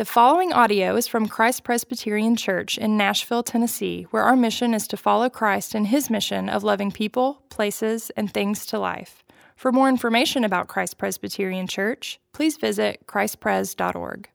The 0.00 0.06
following 0.06 0.50
audio 0.50 0.96
is 0.96 1.06
from 1.06 1.28
Christ 1.28 1.62
Presbyterian 1.62 2.34
Church 2.34 2.78
in 2.78 2.96
Nashville, 2.96 3.42
Tennessee, 3.42 4.06
where 4.10 4.22
our 4.22 4.34
mission 4.34 4.72
is 4.72 4.88
to 4.88 4.96
follow 4.96 5.28
Christ 5.28 5.74
in 5.74 5.84
his 5.84 6.08
mission 6.08 6.48
of 6.48 6.64
loving 6.64 6.90
people, 6.90 7.42
places, 7.50 8.10
and 8.16 8.32
things 8.32 8.64
to 8.64 8.78
life. 8.78 9.22
For 9.56 9.72
more 9.72 9.90
information 9.90 10.42
about 10.42 10.68
Christ 10.68 10.96
Presbyterian 10.96 11.66
Church, 11.66 12.18
please 12.32 12.56
visit 12.56 13.06
christpres.org. 13.06 14.30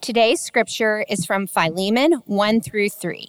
Today's 0.00 0.40
scripture 0.40 1.04
is 1.06 1.26
from 1.26 1.46
Philemon 1.46 2.22
1 2.24 2.62
through 2.62 2.88
3. 2.88 3.28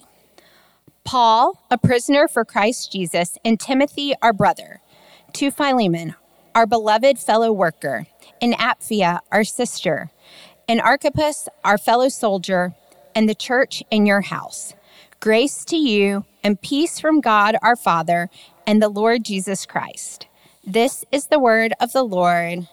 Paul, 1.03 1.61
a 1.69 1.77
prisoner 1.77 2.29
for 2.29 2.45
Christ 2.45 2.93
Jesus, 2.93 3.37
and 3.43 3.59
Timothy, 3.59 4.13
our 4.21 4.31
brother, 4.31 4.79
to 5.33 5.51
Philemon, 5.51 6.15
our 6.55 6.65
beloved 6.65 7.19
fellow 7.19 7.51
worker, 7.51 8.07
and 8.41 8.53
Apphia, 8.53 9.19
our 9.29 9.43
sister, 9.43 10.09
and 10.67 10.81
Archippus, 10.81 11.47
our 11.63 11.77
fellow 11.77 12.09
soldier, 12.09 12.73
and 13.13 13.29
the 13.29 13.35
church 13.35 13.83
in 13.91 14.05
your 14.05 14.21
house. 14.21 14.73
Grace 15.19 15.63
to 15.65 15.77
you 15.77 16.25
and 16.43 16.61
peace 16.61 16.99
from 16.99 17.21
God 17.21 17.55
our 17.61 17.75
Father 17.75 18.29
and 18.67 18.81
the 18.81 18.89
Lord 18.89 19.23
Jesus 19.23 19.65
Christ. 19.65 20.27
This 20.63 21.05
is 21.11 21.27
the 21.27 21.39
word 21.39 21.73
of 21.79 21.91
the 21.93 22.03
Lord. 22.03 22.67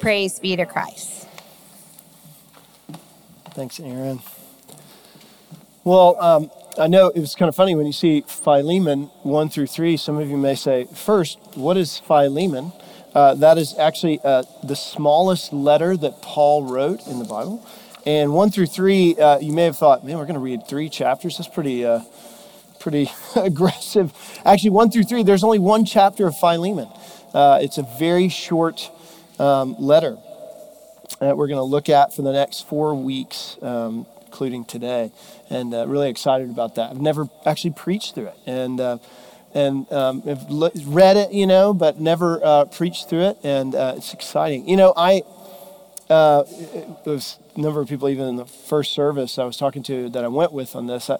Praise 0.00 0.38
be 0.38 0.56
to 0.56 0.66
Christ. 0.66 1.28
Thanks, 3.50 3.80
Aaron. 3.80 4.20
Well, 5.84 6.16
um, 6.20 6.50
I 6.78 6.86
know 6.86 7.08
it 7.08 7.18
was 7.18 7.34
kind 7.34 7.48
of 7.48 7.56
funny 7.56 7.74
when 7.74 7.86
you 7.86 7.92
see 7.92 8.20
Philemon 8.20 9.10
1 9.22 9.48
through 9.48 9.66
3. 9.66 9.96
Some 9.96 10.18
of 10.18 10.28
you 10.28 10.36
may 10.36 10.54
say, 10.54 10.86
first, 10.94 11.38
what 11.54 11.76
is 11.76 11.98
Philemon? 11.98 12.72
Uh, 13.14 13.34
that 13.34 13.56
is 13.58 13.76
actually 13.78 14.20
uh, 14.22 14.42
the 14.62 14.76
smallest 14.76 15.52
letter 15.52 15.96
that 15.96 16.20
Paul 16.20 16.64
wrote 16.64 17.06
in 17.06 17.18
the 17.18 17.24
Bible. 17.24 17.66
And 18.04 18.32
one 18.32 18.50
through 18.50 18.66
three, 18.66 19.16
uh, 19.16 19.38
you 19.38 19.52
may 19.52 19.64
have 19.64 19.76
thought, 19.76 20.04
man, 20.04 20.18
we're 20.18 20.24
going 20.24 20.34
to 20.34 20.40
read 20.40 20.66
three 20.66 20.88
chapters. 20.88 21.38
That's 21.38 21.48
pretty, 21.48 21.84
uh, 21.84 22.00
pretty 22.80 23.10
aggressive. 23.36 24.12
Actually, 24.44 24.70
one 24.70 24.90
through 24.90 25.04
three, 25.04 25.22
there's 25.22 25.44
only 25.44 25.58
one 25.58 25.84
chapter 25.84 26.26
of 26.26 26.38
Philemon. 26.38 26.88
Uh, 27.34 27.58
it's 27.62 27.78
a 27.78 27.86
very 27.98 28.28
short 28.28 28.90
um, 29.38 29.74
letter 29.78 30.16
that 31.20 31.36
we're 31.36 31.48
going 31.48 31.58
to 31.58 31.62
look 31.62 31.88
at 31.88 32.14
for 32.14 32.22
the 32.22 32.32
next 32.32 32.68
four 32.68 32.94
weeks, 32.94 33.56
um, 33.62 34.06
including 34.26 34.64
today. 34.64 35.10
And 35.50 35.72
really 35.72 36.10
excited 36.10 36.50
about 36.50 36.74
that. 36.76 36.90
I've 36.90 37.00
never 37.00 37.28
actually 37.46 37.72
preached 37.72 38.14
through 38.14 38.28
it. 38.28 38.38
And 38.46 39.00
and 39.54 39.90
um, 39.92 40.22
have 40.22 40.46
read 40.86 41.16
it, 41.16 41.32
you 41.32 41.46
know, 41.46 41.72
but 41.72 42.00
never 42.00 42.44
uh, 42.44 42.64
preached 42.66 43.08
through 43.08 43.22
it, 43.22 43.38
and 43.42 43.74
uh, 43.74 43.94
it's 43.96 44.12
exciting. 44.12 44.68
You 44.68 44.76
know, 44.76 44.92
I 44.96 45.22
uh, 46.10 46.44
a 47.06 47.20
number 47.60 47.80
of 47.80 47.88
people 47.88 48.08
even 48.08 48.26
in 48.26 48.36
the 48.36 48.46
first 48.46 48.92
service 48.92 49.38
I 49.38 49.44
was 49.44 49.56
talking 49.56 49.82
to 49.84 50.08
that 50.10 50.24
I 50.24 50.28
went 50.28 50.52
with 50.52 50.74
on 50.74 50.86
this. 50.86 51.10
Uh, 51.10 51.18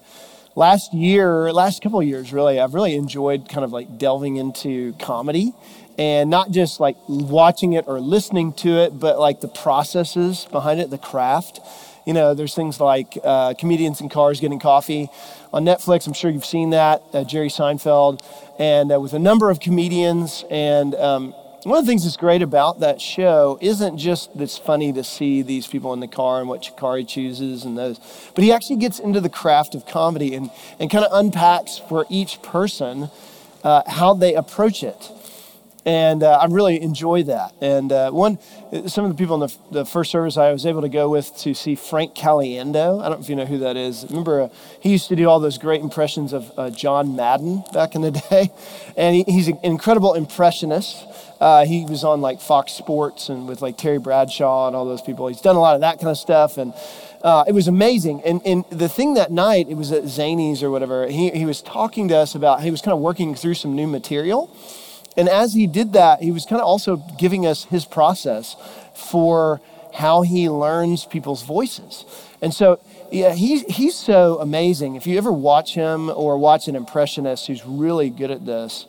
last 0.54 0.94
year, 0.94 1.52
last 1.52 1.82
couple 1.82 2.00
of 2.00 2.06
years, 2.06 2.32
really, 2.32 2.58
I've 2.58 2.74
really 2.74 2.94
enjoyed 2.94 3.48
kind 3.48 3.64
of 3.64 3.72
like 3.72 3.98
delving 3.98 4.36
into 4.36 4.94
comedy, 4.94 5.52
and 5.98 6.30
not 6.30 6.50
just 6.50 6.80
like 6.80 6.96
watching 7.08 7.72
it 7.72 7.84
or 7.86 8.00
listening 8.00 8.52
to 8.54 8.78
it, 8.78 8.98
but 8.98 9.18
like 9.18 9.40
the 9.40 9.48
processes 9.48 10.46
behind 10.50 10.80
it, 10.80 10.90
the 10.90 10.98
craft. 10.98 11.60
You 12.06 12.14
know, 12.14 12.32
there's 12.32 12.54
things 12.54 12.80
like 12.80 13.18
uh, 13.22 13.52
comedians 13.58 14.00
in 14.00 14.08
cars 14.08 14.40
getting 14.40 14.58
coffee 14.58 15.10
on 15.52 15.64
Netflix. 15.64 16.06
I'm 16.06 16.12
sure 16.12 16.30
you've 16.30 16.44
seen 16.44 16.70
that, 16.70 17.02
uh, 17.12 17.24
Jerry 17.24 17.48
Seinfeld, 17.48 18.22
and 18.58 18.92
uh, 18.92 19.00
with 19.00 19.12
a 19.12 19.18
number 19.18 19.50
of 19.50 19.60
comedians. 19.60 20.44
And 20.50 20.94
um, 20.94 21.32
one 21.64 21.78
of 21.78 21.84
the 21.84 21.90
things 21.90 22.04
that's 22.04 22.16
great 22.16 22.42
about 22.42 22.80
that 22.80 23.00
show 23.00 23.58
isn't 23.60 23.98
just 23.98 24.32
that 24.34 24.42
it's 24.42 24.58
funny 24.58 24.92
to 24.92 25.04
see 25.04 25.42
these 25.42 25.66
people 25.66 25.92
in 25.92 26.00
the 26.00 26.08
car 26.08 26.40
and 26.40 26.48
what 26.48 26.64
he 26.64 27.04
chooses 27.04 27.64
and 27.64 27.76
those, 27.76 27.98
but 28.34 28.44
he 28.44 28.52
actually 28.52 28.76
gets 28.76 28.98
into 28.98 29.20
the 29.20 29.28
craft 29.28 29.74
of 29.74 29.86
comedy 29.86 30.34
and, 30.34 30.50
and 30.78 30.90
kind 30.90 31.04
of 31.04 31.12
unpacks 31.12 31.78
for 31.78 32.06
each 32.08 32.40
person 32.42 33.10
uh, 33.64 33.82
how 33.86 34.14
they 34.14 34.34
approach 34.34 34.82
it 34.82 35.10
and 35.88 36.22
uh, 36.22 36.32
I 36.32 36.44
really 36.48 36.82
enjoy 36.82 37.22
that. 37.22 37.54
And 37.62 37.90
uh, 37.90 38.10
one, 38.10 38.38
some 38.88 39.06
of 39.06 39.10
the 39.10 39.16
people 39.16 39.42
in 39.42 39.48
the, 39.48 39.56
the, 39.70 39.84
first 39.86 40.10
service 40.10 40.36
I 40.36 40.52
was 40.52 40.66
able 40.66 40.82
to 40.82 40.88
go 40.90 41.08
with 41.08 41.34
to 41.38 41.54
see 41.54 41.76
Frank 41.76 42.14
Caliendo. 42.14 43.00
I 43.00 43.08
don't 43.08 43.20
know 43.20 43.24
if 43.24 43.30
you 43.30 43.36
know 43.36 43.46
who 43.46 43.56
that 43.60 43.78
is. 43.78 44.04
Remember, 44.10 44.42
uh, 44.42 44.48
he 44.80 44.90
used 44.90 45.08
to 45.08 45.16
do 45.16 45.26
all 45.26 45.40
those 45.40 45.56
great 45.56 45.80
impressions 45.80 46.34
of 46.34 46.52
uh, 46.58 46.68
John 46.68 47.16
Madden 47.16 47.64
back 47.72 47.94
in 47.94 48.02
the 48.02 48.10
day, 48.30 48.50
and 48.98 49.16
he, 49.16 49.22
he's 49.22 49.48
an 49.48 49.58
incredible 49.62 50.12
impressionist. 50.12 51.06
Uh, 51.40 51.64
he 51.64 51.86
was 51.86 52.04
on 52.04 52.20
like 52.20 52.42
Fox 52.42 52.72
Sports 52.72 53.30
and 53.30 53.48
with 53.48 53.62
like 53.62 53.78
Terry 53.78 53.98
Bradshaw 53.98 54.66
and 54.66 54.76
all 54.76 54.84
those 54.84 55.00
people. 55.00 55.26
He's 55.28 55.40
done 55.40 55.56
a 55.56 55.60
lot 55.60 55.74
of 55.74 55.80
that 55.80 56.00
kind 56.00 56.10
of 56.10 56.18
stuff, 56.18 56.58
and 56.58 56.74
uh, 57.22 57.44
it 57.48 57.52
was 57.52 57.66
amazing. 57.66 58.20
And, 58.26 58.42
and 58.44 58.66
the 58.68 58.90
thing 58.90 59.14
that 59.14 59.32
night, 59.32 59.70
it 59.70 59.76
was 59.76 59.90
at 59.90 60.02
Zanies 60.02 60.62
or 60.62 60.70
whatever. 60.70 61.06
He 61.06 61.30
he 61.30 61.46
was 61.46 61.62
talking 61.62 62.08
to 62.08 62.16
us 62.18 62.34
about. 62.34 62.60
He 62.60 62.70
was 62.70 62.82
kind 62.82 62.92
of 62.92 63.00
working 63.00 63.34
through 63.34 63.54
some 63.54 63.74
new 63.74 63.86
material 63.86 64.54
and 65.18 65.28
as 65.28 65.52
he 65.52 65.66
did 65.66 65.94
that, 65.94 66.22
he 66.22 66.30
was 66.30 66.46
kind 66.46 66.60
of 66.60 66.66
also 66.66 66.96
giving 67.18 67.44
us 67.44 67.64
his 67.64 67.84
process 67.84 68.54
for 68.94 69.60
how 69.92 70.22
he 70.22 70.48
learns 70.48 71.04
people's 71.04 71.42
voices. 71.42 72.04
And 72.40 72.54
so, 72.54 72.78
yeah, 73.10 73.34
he's, 73.34 73.62
he's 73.62 73.96
so 73.96 74.38
amazing. 74.40 74.94
If 74.94 75.08
you 75.08 75.18
ever 75.18 75.32
watch 75.32 75.74
him 75.74 76.08
or 76.08 76.38
watch 76.38 76.68
an 76.68 76.76
impressionist 76.76 77.48
who's 77.48 77.66
really 77.66 78.10
good 78.10 78.30
at 78.30 78.46
this, 78.46 78.86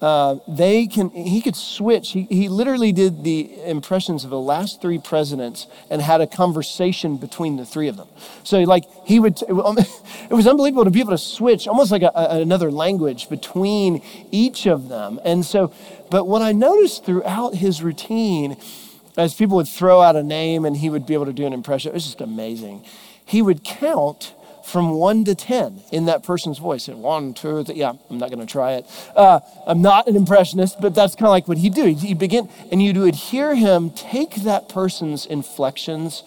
uh, 0.00 0.36
they 0.48 0.86
can 0.86 1.10
he 1.10 1.42
could 1.42 1.56
switch. 1.56 2.12
He, 2.12 2.22
he 2.22 2.48
literally 2.48 2.90
did 2.90 3.22
the 3.22 3.62
impressions 3.64 4.24
of 4.24 4.30
the 4.30 4.40
last 4.40 4.80
three 4.80 4.98
presidents 4.98 5.66
and 5.90 6.00
had 6.00 6.22
a 6.22 6.26
conversation 6.26 7.18
between 7.18 7.56
the 7.56 7.66
three 7.66 7.86
of 7.86 7.98
them. 7.98 8.08
So 8.42 8.60
like 8.60 8.84
he 9.04 9.20
would 9.20 9.42
it 9.42 9.52
was 10.32 10.46
unbelievable 10.46 10.84
to 10.84 10.90
be 10.90 11.00
able 11.00 11.10
to 11.10 11.18
switch 11.18 11.68
almost 11.68 11.90
like 11.90 12.02
a, 12.02 12.10
a, 12.14 12.40
another 12.40 12.70
language 12.70 13.28
between 13.28 14.02
each 14.30 14.66
of 14.66 14.88
them. 14.88 15.20
And 15.22 15.44
so 15.44 15.72
but 16.10 16.26
what 16.26 16.42
i 16.42 16.52
noticed 16.52 17.04
throughout 17.04 17.54
his 17.54 17.82
routine 17.82 18.56
as 19.18 19.34
people 19.34 19.56
would 19.56 19.68
throw 19.68 20.00
out 20.00 20.16
a 20.16 20.22
name 20.22 20.64
and 20.64 20.78
he 20.78 20.88
would 20.88 21.04
be 21.04 21.14
able 21.14 21.26
to 21.26 21.32
do 21.32 21.46
an 21.46 21.52
impression 21.52 21.90
it 21.90 21.94
was 21.94 22.04
just 22.04 22.22
amazing. 22.22 22.84
He 23.26 23.42
would 23.42 23.64
count 23.64 24.34
from 24.64 24.90
one 24.90 25.24
to 25.24 25.34
10 25.34 25.82
in 25.92 26.06
that 26.06 26.22
person's 26.22 26.58
voice. 26.58 26.88
And 26.88 27.02
one, 27.02 27.34
two, 27.34 27.64
three, 27.64 27.76
yeah, 27.76 27.92
I'm 28.08 28.18
not 28.18 28.30
going 28.30 28.40
to 28.40 28.50
try 28.50 28.72
it. 28.72 28.86
Uh, 29.14 29.40
I'm 29.66 29.82
not 29.82 30.06
an 30.08 30.16
impressionist, 30.16 30.80
but 30.80 30.94
that's 30.94 31.14
kind 31.14 31.26
of 31.26 31.30
like 31.30 31.48
what 31.48 31.58
he'd 31.58 31.74
do. 31.74 31.86
He'd 31.86 32.18
begin, 32.18 32.48
and 32.70 32.82
you 32.82 32.98
would 33.00 33.14
hear 33.14 33.54
him 33.54 33.90
take 33.90 34.36
that 34.36 34.68
person's 34.68 35.26
inflections, 35.26 36.22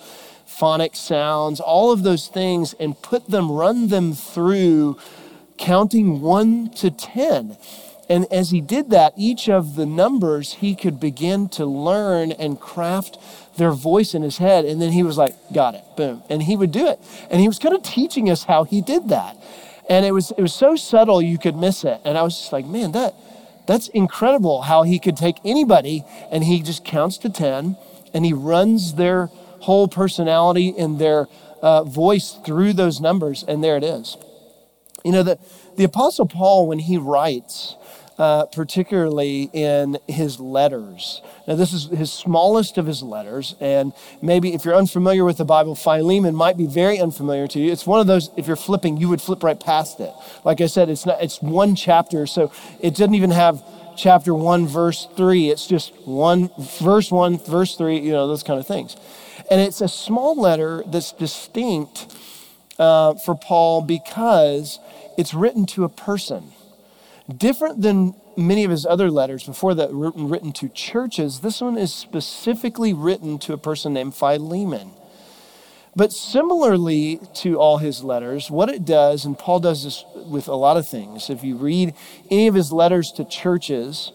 phonic 0.46 0.96
sounds, 0.96 1.60
all 1.60 1.92
of 1.92 2.04
those 2.04 2.28
things, 2.28 2.74
and 2.80 3.00
put 3.02 3.30
them, 3.30 3.52
run 3.52 3.88
them 3.88 4.14
through 4.14 4.98
counting 5.58 6.22
one 6.22 6.70
to 6.72 6.92
10. 6.92 7.58
And 8.10 8.32
as 8.32 8.52
he 8.52 8.60
did 8.60 8.90
that, 8.90 9.14
each 9.16 9.48
of 9.48 9.76
the 9.76 9.86
numbers 9.86 10.56
he 10.56 10.76
could 10.76 11.00
begin 11.00 11.48
to 11.50 11.66
learn 11.66 12.32
and 12.34 12.60
craft 12.60 13.18
their 13.58 13.72
voice 13.72 14.14
in 14.14 14.24
his 14.24 14.38
head. 14.38 14.66
And 14.66 14.82
then 14.82 14.92
he 14.92 15.04
was 15.04 15.18
like, 15.18 15.36
got 15.54 15.76
it, 15.76 15.84
boom. 15.96 16.24
And 16.30 16.44
he 16.44 16.58
would 16.58 16.72
do 16.72 16.88
it. 16.88 17.00
And 17.30 17.40
he 17.40 17.48
was 17.48 17.60
kind 17.60 17.74
of 17.74 17.84
teaching 17.84 18.30
us 18.30 18.44
how 18.44 18.66
he 18.66 18.82
did 18.82 19.10
that. 19.10 19.38
And 19.90 20.06
it 20.06 20.12
was, 20.12 20.32
it 20.32 20.42
was 20.42 20.54
so 20.54 20.76
subtle 20.76 21.22
you 21.22 21.38
could 21.38 21.56
miss 21.56 21.84
it. 21.84 22.02
And 22.04 22.18
I 22.18 22.24
was 22.24 22.38
just 22.38 22.52
like, 22.52 22.66
man, 22.66 22.92
that, 22.92 23.16
that's 23.68 23.88
incredible 23.90 24.64
how 24.64 24.84
he 24.84 25.00
could 25.00 25.18
take 25.18 25.38
anybody 25.46 26.04
and 26.32 26.44
he 26.44 26.62
just 26.62 26.84
counts 26.84 27.18
to 27.20 27.30
10 27.30 27.78
and 28.14 28.26
he 28.26 28.34
runs 28.34 28.96
their 28.96 29.28
whole 29.62 29.88
personality 29.88 30.74
and 30.78 31.00
their 31.00 31.28
uh, 31.62 31.84
voice 31.84 32.38
through 32.46 32.74
those 32.74 33.00
numbers. 33.00 33.44
And 33.48 33.64
there 33.64 33.78
it 33.78 33.84
is. 33.84 34.18
You 35.06 35.12
know, 35.12 35.24
the, 35.24 35.40
the 35.78 35.84
Apostle 35.86 36.28
Paul, 36.28 36.68
when 36.68 36.80
he 36.80 36.98
writes, 36.98 37.76
uh, 38.18 38.46
particularly 38.46 39.50
in 39.54 39.98
his 40.08 40.40
letters. 40.40 41.22
Now, 41.48 41.56
this 41.56 41.74
is 41.74 41.86
his 41.86 42.12
smallest 42.12 42.78
of 42.78 42.86
his 42.86 43.02
letters, 43.02 43.56
and 43.60 43.94
maybe 44.22 44.54
if 44.54 44.66
you're 44.66 44.76
unfamiliar 44.76 45.26
with 45.26 45.38
the 45.38 45.46
Bible, 45.46 45.76
Philemon 45.76 46.36
might 46.36 46.58
be 46.58 46.68
very 46.68 47.00
unfamiliar 47.00 47.48
to 47.48 47.60
you. 47.60 47.72
It's 47.72 47.88
one 47.88 48.00
of 48.00 48.08
those, 48.08 48.30
if 48.38 48.48
you're 48.48 48.56
flipping, 48.56 48.98
you 48.98 49.10
would 49.10 49.22
flip 49.22 49.44
right 49.44 49.60
past 49.60 50.00
it. 50.00 50.14
Like 50.44 50.62
I 50.62 50.68
said, 50.68 50.90
it's, 50.90 51.06
not, 51.06 51.22
it's 51.24 51.42
one 51.42 51.76
chapter, 51.76 52.28
so 52.28 52.52
it 52.80 52.92
doesn't 52.92 53.16
even 53.16 53.32
have 53.32 53.64
chapter 53.96 54.34
1, 54.34 54.68
verse 54.68 55.08
3. 55.16 55.50
It's 55.50 55.68
just 55.68 55.94
one, 56.06 56.50
verse 56.58 57.12
1, 57.12 57.40
verse 57.40 57.76
3, 57.76 58.00
you 58.00 58.12
know, 58.12 58.28
those 58.28 58.44
kind 58.44 58.60
of 58.60 58.68
things. 58.68 58.96
And 59.50 59.60
it's 59.60 59.82
a 59.82 59.88
small 59.88 60.40
letter 60.40 60.84
that's 60.88 61.12
distinct 61.12 62.16
uh, 62.80 63.16
for 63.16 63.36
Paul 63.36 63.82
because 63.82 64.80
it's 65.18 65.34
written 65.34 65.66
to 65.68 65.84
a 65.84 65.90
person. 65.90 66.52
Different 67.38 67.82
than 67.82 68.16
many 68.36 68.66
of 68.66 68.72
his 68.72 68.86
other 68.86 69.10
letters 69.10 69.44
before 69.44 69.74
that 69.76 69.94
written, 69.94 70.28
written 70.28 70.52
to 70.54 70.68
churches, 70.68 71.40
this 71.40 71.62
one 71.62 71.78
is 71.78 71.94
specifically 71.94 72.94
written 72.94 73.40
to 73.40 73.54
a 73.54 73.58
person 73.58 73.94
named 73.94 74.14
Philemon. 74.14 74.92
But 75.96 76.12
similarly 76.12 77.20
to 77.36 77.60
all 77.60 77.78
his 77.78 78.04
letters, 78.04 78.52
what 78.52 78.68
it 78.68 78.84
does, 78.84 79.26
and 79.26 79.38
Paul 79.38 79.60
does 79.60 79.84
this 79.84 80.04
with 80.16 80.48
a 80.48 80.56
lot 80.56 80.76
of 80.76 80.88
things, 80.88 81.30
if 81.30 81.44
you 81.44 81.56
read 81.56 81.94
any 82.30 82.48
of 82.48 82.56
his 82.56 82.74
letters 82.74 83.12
to 83.14 83.24
churches, 83.24 84.12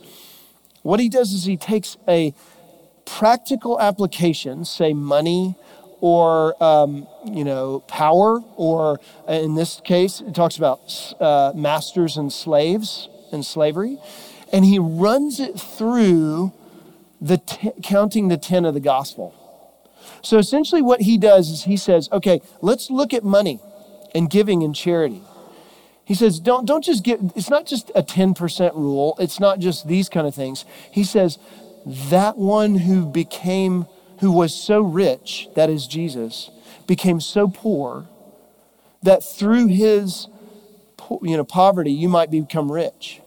what 0.83 1.01
he 1.01 1.09
does 1.09 1.33
is 1.33 1.45
he 1.45 1.57
takes 1.57 1.97
a 2.07 2.35
practical 3.07 3.81
application, 3.81 4.65
say 4.65 4.93
money 4.93 5.55
or 6.01 6.63
um, 6.63 7.07
you 7.25 7.45
know 7.45 7.81
power 7.81 8.41
or 8.57 9.01
in 9.29 9.55
this 9.55 9.81
case 9.85 10.21
it 10.21 10.35
talks 10.35 10.57
about 10.57 11.15
uh, 11.21 11.53
masters 11.55 12.17
and 12.17 12.33
slaves 12.33 13.09
and 13.33 13.45
slavery. 13.45 13.99
And 14.53 14.65
he 14.65 14.79
runs 14.79 15.41
it 15.41 15.61
through 15.61 16.53
the 17.21 17.39
t- 17.39 17.73
counting 17.83 18.29
the 18.29 18.39
10 18.39 18.65
of 18.65 18.75
the 18.75 18.81
gospel. 18.81 19.35
So 20.23 20.39
essentially 20.39 20.83
what 20.83 21.03
he 21.03 21.19
does 21.19 21.51
is 21.51 21.65
he 21.65 21.77
says 21.77 22.09
okay 22.13 22.41
let's 22.63 22.91
look 22.91 23.13
at 23.13 23.25
money 23.25 23.61
and 24.15 24.31
giving 24.31 24.63
and 24.63 24.75
charity. 24.75 25.23
He 26.05 26.15
says 26.15 26.41
don't, 26.41 26.65
don't 26.65 26.85
just 26.85 27.05
give 27.05 27.21
it's 27.35 27.51
not 27.51 27.67
just 27.67 27.91
a 27.95 28.03
10% 28.03 28.75
rule. 28.75 29.17
It's 29.19 29.41
not 29.41 29.59
just 29.59 29.87
these 29.89 30.09
kind 30.09 30.27
of 30.27 30.35
things. 30.35 30.65
He 30.91 31.05
says 31.05 31.39
that 31.85 32.37
one 32.37 32.77
who 32.77 33.07
became 33.07 33.87
who 34.21 34.33
was 34.33 34.55
so 34.55 34.81
rich, 34.81 35.49
that 35.55 35.71
is 35.71 35.87
Jesus, 35.87 36.51
became 36.87 37.21
so 37.21 37.49
poor 37.49 38.07
that 39.03 39.23
through 39.23 39.69
his 39.69 40.29
you 41.23 41.37
know, 41.37 41.45
poverty, 41.45 41.93
you 41.93 42.09
might 42.09 42.31
become 42.31 42.71
rich. 42.71 43.21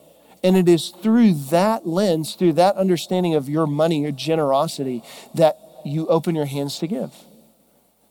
And 0.44 0.58
it 0.58 0.68
is 0.68 0.90
through 0.90 1.34
that 1.50 1.88
lens, 1.88 2.36
through 2.36 2.54
that 2.54 2.76
understanding 2.76 3.36
of 3.36 3.48
your 3.48 3.68
money, 3.68 4.02
your 4.02 4.12
generosity, 4.12 5.04
that 5.36 5.58
you 5.86 6.08
open 6.08 6.36
your 6.36 6.46
hands 6.46 6.80
to 6.80 6.88
give. 6.88 7.12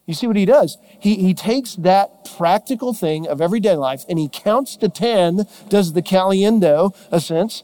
You 0.07 0.15
see 0.15 0.27
what 0.27 0.37
he 0.37 0.45
does? 0.45 0.77
He, 0.99 1.17
he 1.17 1.35
takes 1.35 1.77
that 1.77 2.25
practical 2.37 2.93
thing 2.93 3.29
of 3.29 3.41
everyday 3.41 3.77
life 3.77 4.05
and 4.09 4.19
he 4.19 4.29
counts 4.29 4.77
to 4.77 4.89
10, 4.89 5.47
does 5.69 5.93
the 5.93 6.03
caliendo, 6.03 6.97
a 7.13 7.21
sense, 7.21 7.63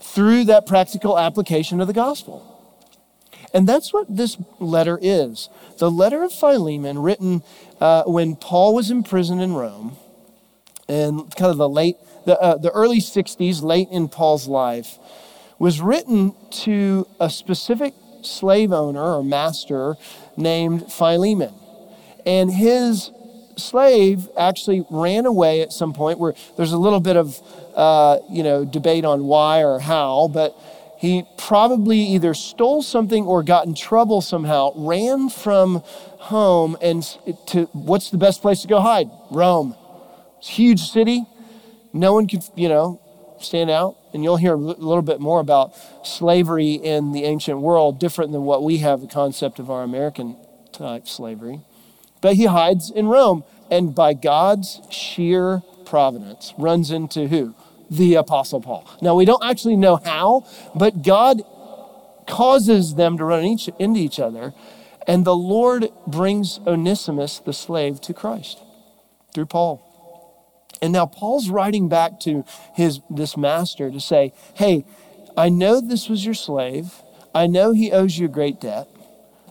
through 0.00 0.44
that 0.44 0.66
practical 0.66 1.18
application 1.18 1.80
of 1.80 1.86
the 1.86 1.92
gospel. 1.92 2.53
And 3.54 3.68
that's 3.68 3.92
what 3.92 4.14
this 4.14 4.36
letter 4.58 4.98
is. 5.00 5.48
The 5.78 5.90
letter 5.90 6.24
of 6.24 6.32
Philemon, 6.32 6.98
written 6.98 7.44
uh, 7.80 8.02
when 8.02 8.34
Paul 8.34 8.74
was 8.74 8.90
in 8.90 9.04
prison 9.04 9.40
in 9.40 9.54
Rome, 9.54 9.96
and 10.88 11.34
kind 11.36 11.52
of 11.52 11.56
the 11.56 11.68
late, 11.68 11.96
the, 12.26 12.38
uh, 12.38 12.58
the 12.58 12.72
early 12.72 12.98
60s, 12.98 13.62
late 13.62 13.88
in 13.90 14.08
Paul's 14.08 14.48
life, 14.48 14.98
was 15.60 15.80
written 15.80 16.34
to 16.50 17.06
a 17.20 17.30
specific 17.30 17.94
slave 18.22 18.72
owner 18.72 19.00
or 19.00 19.22
master 19.22 19.94
named 20.36 20.92
Philemon. 20.92 21.54
And 22.26 22.50
his 22.50 23.12
slave 23.56 24.28
actually 24.36 24.84
ran 24.90 25.26
away 25.26 25.60
at 25.60 25.72
some 25.72 25.92
point 25.92 26.18
where 26.18 26.34
there's 26.56 26.72
a 26.72 26.78
little 26.78 27.00
bit 27.00 27.16
of, 27.16 27.40
uh, 27.76 28.18
you 28.28 28.42
know, 28.42 28.64
debate 28.64 29.04
on 29.04 29.24
why 29.24 29.62
or 29.62 29.78
how, 29.78 30.28
but 30.32 30.56
he 31.04 31.24
probably 31.36 31.98
either 31.98 32.32
stole 32.32 32.82
something 32.82 33.24
or 33.26 33.42
got 33.42 33.66
in 33.66 33.74
trouble 33.74 34.20
somehow, 34.22 34.72
ran 34.74 35.28
from 35.28 35.82
home 36.18 36.76
and 36.80 37.02
to 37.48 37.64
what's 37.72 38.10
the 38.10 38.16
best 38.16 38.40
place 38.40 38.62
to 38.62 38.68
go 38.68 38.80
hide? 38.80 39.10
Rome. 39.30 39.76
It's 40.38 40.48
a 40.48 40.52
huge 40.52 40.80
city. 40.80 41.26
No 41.92 42.14
one 42.14 42.26
could, 42.26 42.42
you 42.54 42.68
know, 42.68 43.00
stand 43.38 43.70
out. 43.70 43.96
And 44.14 44.24
you'll 44.24 44.38
hear 44.38 44.54
a 44.54 44.56
little 44.56 45.02
bit 45.02 45.20
more 45.20 45.40
about 45.40 45.74
slavery 46.06 46.72
in 46.72 47.12
the 47.12 47.24
ancient 47.24 47.60
world, 47.60 47.98
different 47.98 48.32
than 48.32 48.42
what 48.44 48.62
we 48.62 48.78
have 48.78 49.00
the 49.00 49.06
concept 49.06 49.58
of 49.58 49.70
our 49.70 49.82
American 49.82 50.36
type 50.72 51.06
slavery. 51.06 51.60
But 52.22 52.36
he 52.36 52.46
hides 52.46 52.90
in 52.90 53.08
Rome 53.08 53.44
and 53.70 53.94
by 53.94 54.14
God's 54.14 54.80
sheer 54.90 55.62
providence 55.84 56.54
runs 56.56 56.90
into 56.90 57.28
who? 57.28 57.54
The 57.90 58.14
Apostle 58.14 58.60
Paul. 58.60 58.88
Now, 59.00 59.14
we 59.14 59.24
don't 59.24 59.44
actually 59.44 59.76
know 59.76 59.96
how, 59.96 60.46
but 60.74 61.02
God 61.02 61.42
causes 62.26 62.94
them 62.94 63.18
to 63.18 63.24
run 63.24 63.44
each, 63.44 63.68
into 63.78 64.00
each 64.00 64.18
other, 64.18 64.54
and 65.06 65.24
the 65.24 65.36
Lord 65.36 65.88
brings 66.06 66.60
Onesimus, 66.66 67.40
the 67.40 67.52
slave, 67.52 68.00
to 68.02 68.14
Christ 68.14 68.58
through 69.34 69.46
Paul. 69.46 69.90
And 70.80 70.92
now 70.92 71.06
Paul's 71.06 71.48
writing 71.48 71.88
back 71.88 72.20
to 72.20 72.44
his 72.74 73.00
this 73.08 73.36
master 73.36 73.90
to 73.90 74.00
say, 74.00 74.32
"Hey, 74.54 74.84
I 75.36 75.48
know 75.48 75.80
this 75.80 76.08
was 76.08 76.24
your 76.24 76.34
slave. 76.34 77.02
I 77.34 77.46
know 77.46 77.72
he 77.72 77.90
owes 77.92 78.18
you 78.18 78.26
a 78.26 78.28
great 78.28 78.60
debt. 78.60 78.88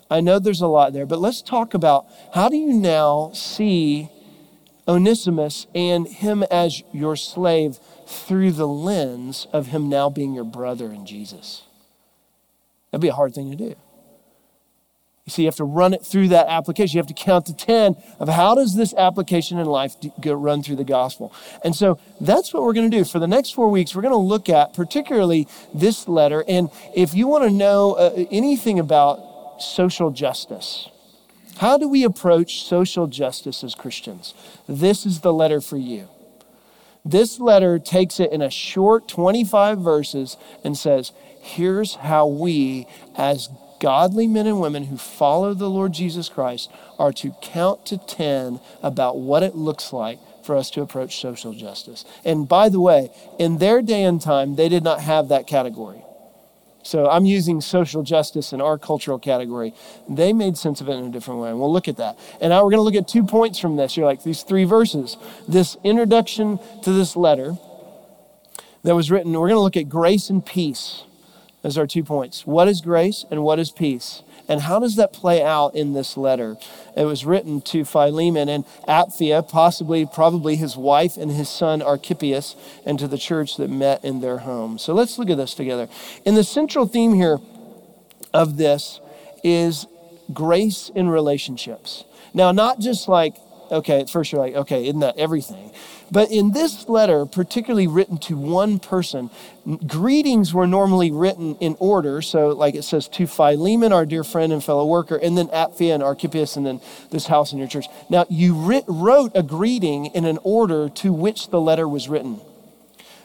I 0.10 0.22
know 0.22 0.40
there's 0.40 0.62
a 0.62 0.68
lot 0.68 0.94
there, 0.94 1.06
but 1.06 1.20
let's 1.20 1.42
talk 1.42 1.74
about 1.74 2.06
how 2.34 2.50
do 2.50 2.56
you 2.56 2.74
now 2.74 3.32
see 3.34 4.10
Onesimus 4.88 5.66
and 5.74 6.08
him 6.08 6.44
as 6.52 6.84
your 6.92 7.16
slave 7.16 7.80
through 8.14 8.52
the 8.52 8.68
lens 8.68 9.48
of 9.52 9.68
him 9.68 9.90
now 9.90 10.10
being 10.10 10.34
your 10.34 10.44
brother 10.44 10.92
in 10.92 11.06
Jesus. 11.06 11.64
That'd 12.92 13.02
be 13.02 13.08
a 13.08 13.14
hard 13.14 13.34
thing 13.34 13.50
to 13.52 13.58
do. 13.58 13.76
You 15.26 15.32
see, 15.32 15.44
you 15.44 15.48
have 15.48 15.56
to 15.56 15.64
run 15.64 15.94
it 15.94 16.06
through 16.06 16.28
that 16.30 16.48
application. 16.48 16.98
You 16.98 17.00
have 17.00 17.08
to 17.08 17.14
count 17.14 17.46
to 17.46 17.56
10 17.56 17.96
of 18.20 18.28
how 18.28 18.56
does 18.56 18.76
this 18.76 18.94
application 18.94 19.58
in 19.58 19.66
life 19.66 19.96
go, 20.20 20.34
run 20.34 20.62
through 20.62 20.76
the 20.76 20.84
gospel. 20.84 21.34
And 21.64 21.74
so 21.74 21.98
that's 22.20 22.54
what 22.54 22.64
we're 22.64 22.74
going 22.74 22.92
to 22.92 22.98
do. 22.98 23.06
For 23.06 23.20
the 23.20 23.28
next 23.28 23.52
four 23.52 23.70
weeks, 23.70 23.96
we're 23.96 24.02
going 24.02 24.14
to 24.14 24.18
look 24.18 24.50
at 24.50 24.74
particularly 24.74 25.48
this 25.74 26.10
letter. 26.10 26.44
And 26.46 26.70
if 26.94 27.14
you 27.14 27.28
want 27.28 27.46
to 27.46 27.50
know 27.50 27.94
uh, 27.94 28.26
anything 28.32 28.80
about 28.80 29.62
social 29.62 30.12
justice, 30.12 30.90
how 31.58 31.78
do 31.78 31.88
we 31.88 32.04
approach 32.04 32.64
social 32.64 33.08
justice 33.08 33.64
as 33.64 33.76
Christians? 33.76 34.34
This 34.68 35.06
is 35.06 35.22
the 35.22 35.32
letter 35.32 35.62
for 35.62 35.78
you. 35.78 36.10
This 37.06 37.40
letter 37.40 37.80
takes 37.80 38.20
it 38.20 38.32
in 38.32 38.42
a 38.42 38.50
short 38.50 39.08
25 39.08 39.80
verses 39.80 40.38
and 40.64 40.78
says, 40.78 41.12
here's 41.42 41.96
how 41.96 42.28
we, 42.28 42.88
as 43.16 43.50
godly 43.80 44.28
men 44.28 44.48
and 44.48 44.62
women 44.62 44.86
who 44.86 44.98
follow 44.98 45.54
the 45.54 45.70
Lord 45.70 45.92
Jesus 45.92 46.30
Christ, 46.30 46.72
are 46.98 47.12
to 47.14 47.36
count 47.42 47.86
to 47.88 47.98
10 47.98 48.62
about 48.82 49.18
what 49.18 49.44
it 49.44 49.56
looks 49.56 49.92
like 49.92 50.20
for 50.46 50.56
us 50.56 50.70
to 50.72 50.82
approach 50.82 51.20
social 51.20 51.54
justice. 51.54 52.06
And 52.24 52.48
by 52.48 52.70
the 52.70 52.80
way, 52.80 53.12
in 53.38 53.58
their 53.58 53.82
day 53.82 54.04
and 54.04 54.22
time, 54.22 54.56
they 54.56 54.70
did 54.70 54.84
not 54.84 55.02
have 55.02 55.28
that 55.28 55.48
category. 55.48 56.03
So 56.84 57.10
I'm 57.10 57.26
using 57.26 57.62
social 57.62 58.04
justice 58.04 58.54
in 58.54 58.62
our 58.62 58.78
cultural 58.78 59.18
category. 59.18 59.74
They 60.10 60.34
made 60.34 60.58
sense 60.58 60.82
of 60.82 60.90
it 60.90 60.94
in 60.94 61.06
a 61.06 61.10
different 61.10 61.40
way. 61.40 61.50
And 61.50 61.60
we'll 61.60 61.72
look 61.72 61.88
at 61.88 61.98
that. 61.98 62.20
And 62.42 62.50
now 62.50 62.64
we're 62.64 62.72
going 62.72 62.80
to 62.80 62.84
look 62.84 62.96
at 62.96 63.08
two 63.08 63.24
points 63.24 63.58
from 63.58 63.78
this. 63.78 63.96
You're 63.96 64.06
like, 64.06 64.24
these 64.24 64.44
three 64.44 64.66
verses. 64.66 65.18
This 65.48 65.78
introduction 65.84 66.60
to 66.84 66.92
this 66.92 67.16
letter 67.16 67.58
that 68.84 68.96
was 68.96 69.10
written, 69.10 69.32
we're 69.32 69.48
going 69.48 69.58
to 69.58 69.62
look 69.62 69.78
at 69.78 69.90
grace 69.90 70.30
and 70.30 70.46
peace 70.46 71.04
as 71.64 71.78
our 71.78 71.88
two 71.88 72.04
points. 72.04 72.46
What 72.46 72.68
is 72.68 72.82
grace 72.82 73.26
and 73.32 73.44
what 73.44 73.60
is 73.60 73.72
peace? 73.72 74.22
And 74.48 74.62
how 74.62 74.80
does 74.80 74.96
that 74.98 75.14
play 75.14 75.42
out 75.42 75.76
in 75.76 75.94
this 75.94 76.18
letter? 76.18 76.58
It 76.98 77.06
was 77.06 77.26
written 77.26 77.62
to 77.62 77.86
Philemon 77.86 78.50
and 78.50 78.66
Apphia, 78.88 79.48
possibly, 79.48 80.06
probably 80.06 80.56
his 80.56 80.76
wife 80.76 81.16
and 81.18 81.32
his 81.32 81.50
son 81.50 81.82
Archippus, 81.82 82.56
and 82.86 83.00
to 83.00 83.08
the 83.08 83.18
church 83.18 83.58
that 83.58 83.70
met 83.70 84.04
in 84.04 84.22
their 84.22 84.40
home. 84.40 84.78
So 84.78 84.94
let's 84.94 85.18
look 85.18 85.30
at 85.30 85.38
this 85.38 85.54
together. 85.54 85.88
And 86.26 86.36
the 86.36 86.44
central 86.44 86.88
theme 86.88 87.14
here 87.14 87.40
of 88.34 88.58
this 88.58 89.00
is 89.44 89.88
grace 90.34 90.92
in 90.94 91.10
relationships. 91.10 92.04
Now, 92.34 92.52
not 92.52 92.80
just 92.80 93.08
like, 93.08 93.36
okay, 93.74 94.00
at 94.02 94.10
first 94.10 94.32
you're 94.32 94.42
like, 94.42 94.56
okay, 94.56 94.88
isn't 94.88 95.00
that 95.02 95.18
everything? 95.18 95.72
But 96.12 96.32
in 96.32 96.52
this 96.52 96.88
letter, 96.88 97.26
particularly 97.26 97.88
written 97.88 98.18
to 98.20 98.38
one 98.38 98.78
person, 98.80 99.32
greetings 99.88 100.54
were 100.54 100.68
normally 100.68 101.12
written 101.12 101.56
in 101.56 101.76
order. 101.80 102.22
So, 102.22 102.50
like 102.50 102.76
it 102.76 102.84
says, 102.84 103.08
to 103.10 103.26
Philemon, 103.26 103.92
our 103.92 104.06
dear 104.06 104.24
friend 104.24 104.54
and 104.54 104.64
fellow 104.64 104.86
worker, 104.86 105.16
and 105.16 105.38
then 105.38 105.48
Apphia 105.48 105.94
and 105.96 106.04
Archippus, 106.04 106.56
and 106.56 106.66
then 106.66 106.82
this 107.10 107.28
house 107.28 107.52
in 107.52 107.58
your 107.58 107.68
church. 107.68 107.88
Now, 108.10 108.26
you 108.30 108.54
writ- 108.54 108.86
wrote 108.88 109.32
a 109.34 109.42
greeting 109.42 110.08
in 110.08 110.26
an 110.26 110.38
order 110.44 110.88
to 110.90 111.12
which 111.12 111.50
the 111.50 111.60
letter 111.60 111.88
was 111.88 112.08
written. 112.08 112.40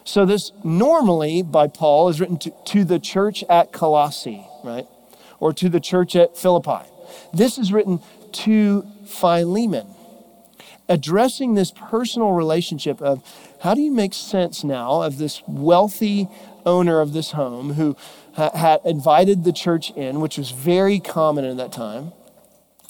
So, 0.04 0.24
this 0.24 0.52
normally 0.64 1.42
by 1.42 1.68
Paul 1.68 2.08
is 2.08 2.20
written 2.20 2.38
to, 2.38 2.52
to 2.66 2.84
the 2.84 2.98
church 2.98 3.44
at 3.50 3.72
Colossae, 3.72 4.46
right? 4.64 4.86
Or 5.40 5.52
to 5.52 5.68
the 5.68 5.80
church 5.80 6.16
at 6.16 6.38
Philippi. 6.38 6.88
This 7.34 7.58
is 7.58 7.72
written 7.72 8.00
to 8.32 8.86
Philemon 9.04 9.86
addressing 10.88 11.54
this 11.54 11.71
personal 11.71 12.33
relationship 12.33 13.00
of 13.02 13.23
how 13.62 13.75
do 13.75 13.80
you 13.80 13.92
make 13.92 14.14
sense 14.14 14.64
now 14.64 15.02
of 15.02 15.18
this 15.18 15.42
wealthy 15.47 16.28
owner 16.64 17.00
of 17.00 17.12
this 17.12 17.33
home 17.33 17.75
who 17.75 17.97
ha- 18.35 18.57
had 18.57 18.80
invited 18.85 19.45
the 19.45 19.52
church 19.52 19.90
in, 19.90 20.21
which 20.21 20.38
was 20.38 20.50
very 20.50 21.00
common 21.00 21.45
in 21.45 21.57
that 21.57 21.73
time, 21.73 22.12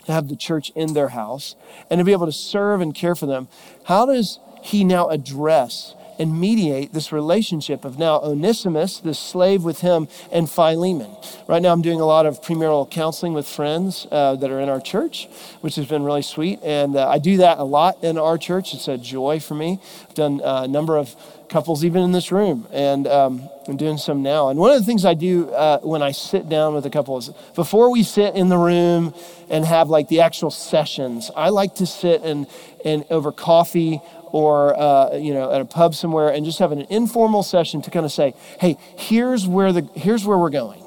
to 0.05 0.13
have 0.13 0.29
the 0.29 0.37
church 0.37 0.71
in 0.75 0.95
their 0.95 1.09
house 1.09 1.57
and 1.91 1.99
to 1.99 2.05
be 2.05 2.13
able 2.13 2.27
to 2.27 2.33
serve 2.33 2.81
and 2.81 2.95
care 2.95 3.15
for 3.15 3.27
them. 3.27 3.49
How 3.85 4.07
does 4.07 4.39
he 4.63 4.85
now 4.85 5.09
address 5.09 5.95
and 6.19 6.39
mediate 6.39 6.93
this 6.93 7.13
relationship 7.13 7.85
of 7.85 7.99
now 7.99 8.21
Onesimus, 8.21 8.99
the 8.99 9.15
slave 9.15 9.65
with 9.65 9.81
him, 9.81 10.09
and 10.33 10.49
Philemon. 10.49 11.15
Right 11.47 11.63
now, 11.63 11.73
I'm 11.73 11.83
doing 11.83 12.01
a 12.01 12.07
lot 12.07 12.27
of 12.27 12.43
premarital 12.43 12.91
counseling 12.91 13.33
with 13.33 13.49
friends 13.49 14.07
uh, 14.11 14.37
that 14.37 14.51
are 14.51 14.61
in 14.61 14.69
our 14.69 14.81
church, 14.81 15.29
which 15.61 15.77
has 15.77 15.87
been 15.87 16.03
really 16.03 16.23
sweet. 16.23 16.61
And 16.63 16.97
uh, 16.97 17.09
I 17.09 17.19
do 17.19 17.39
that 17.39 17.59
a 17.59 17.65
lot 17.65 18.03
in 18.03 18.19
our 18.19 18.39
church. 18.39 18.75
It's 18.75 18.89
a 18.89 18.99
joy 18.99 19.41
for 19.41 19.55
me. 19.55 19.81
I've 20.09 20.15
done 20.15 20.41
uh, 20.43 20.63
a 20.65 20.69
number 20.69 20.97
of 20.97 21.15
couples 21.49 21.85
even 21.85 22.03
in 22.03 22.13
this 22.13 22.31
room, 22.31 22.67
and 22.73 23.07
um, 23.07 23.49
I'm 23.67 23.77
doing 23.77 23.97
some 23.97 24.23
now. 24.23 24.49
And 24.49 24.59
one 24.59 24.71
of 24.71 24.79
the 24.79 24.85
things 24.85 25.05
I 25.05 25.15
do 25.15 25.51
uh, 25.51 25.79
when 25.81 26.03
I 26.03 26.13
sit 26.13 26.49
down 26.49 26.75
with 26.75 26.87
a 26.87 26.91
couple 26.91 27.17
is 27.17 27.31
before 27.55 27.91
we 27.91 28.03
sit 28.03 28.35
in 28.35 28.49
the 28.49 28.59
room 28.59 29.15
and 29.49 29.65
have 29.65 29.89
like 29.89 30.09
the 30.09 30.21
actual 30.21 30.51
sessions, 30.51 31.31
I 31.35 31.49
like 31.49 31.77
to 31.77 31.87
sit 31.87 32.23
and, 32.23 32.47
and 32.85 33.05
over 33.11 33.33
coffee 33.33 34.01
or 34.33 34.79
uh, 34.79 35.17
you 35.17 35.35
know 35.35 35.53
at 35.53 35.61
a 35.61 35.65
pub 35.65 35.95
somewhere 35.95 36.29
and 36.31 36.45
just 36.45 36.59
have 36.59 36.73
an 36.73 36.83
informal 36.91 37.43
session 37.43 37.83
to 37.83 37.91
kind 37.91 38.05
of 38.07 38.13
say, 38.13 38.35
hey, 38.61 38.77
here's 38.97 39.47
where 39.47 39.73
the 39.73 39.83
here's 39.95 40.25
where 40.25 40.39
we're 40.39 40.51
going. 40.51 40.85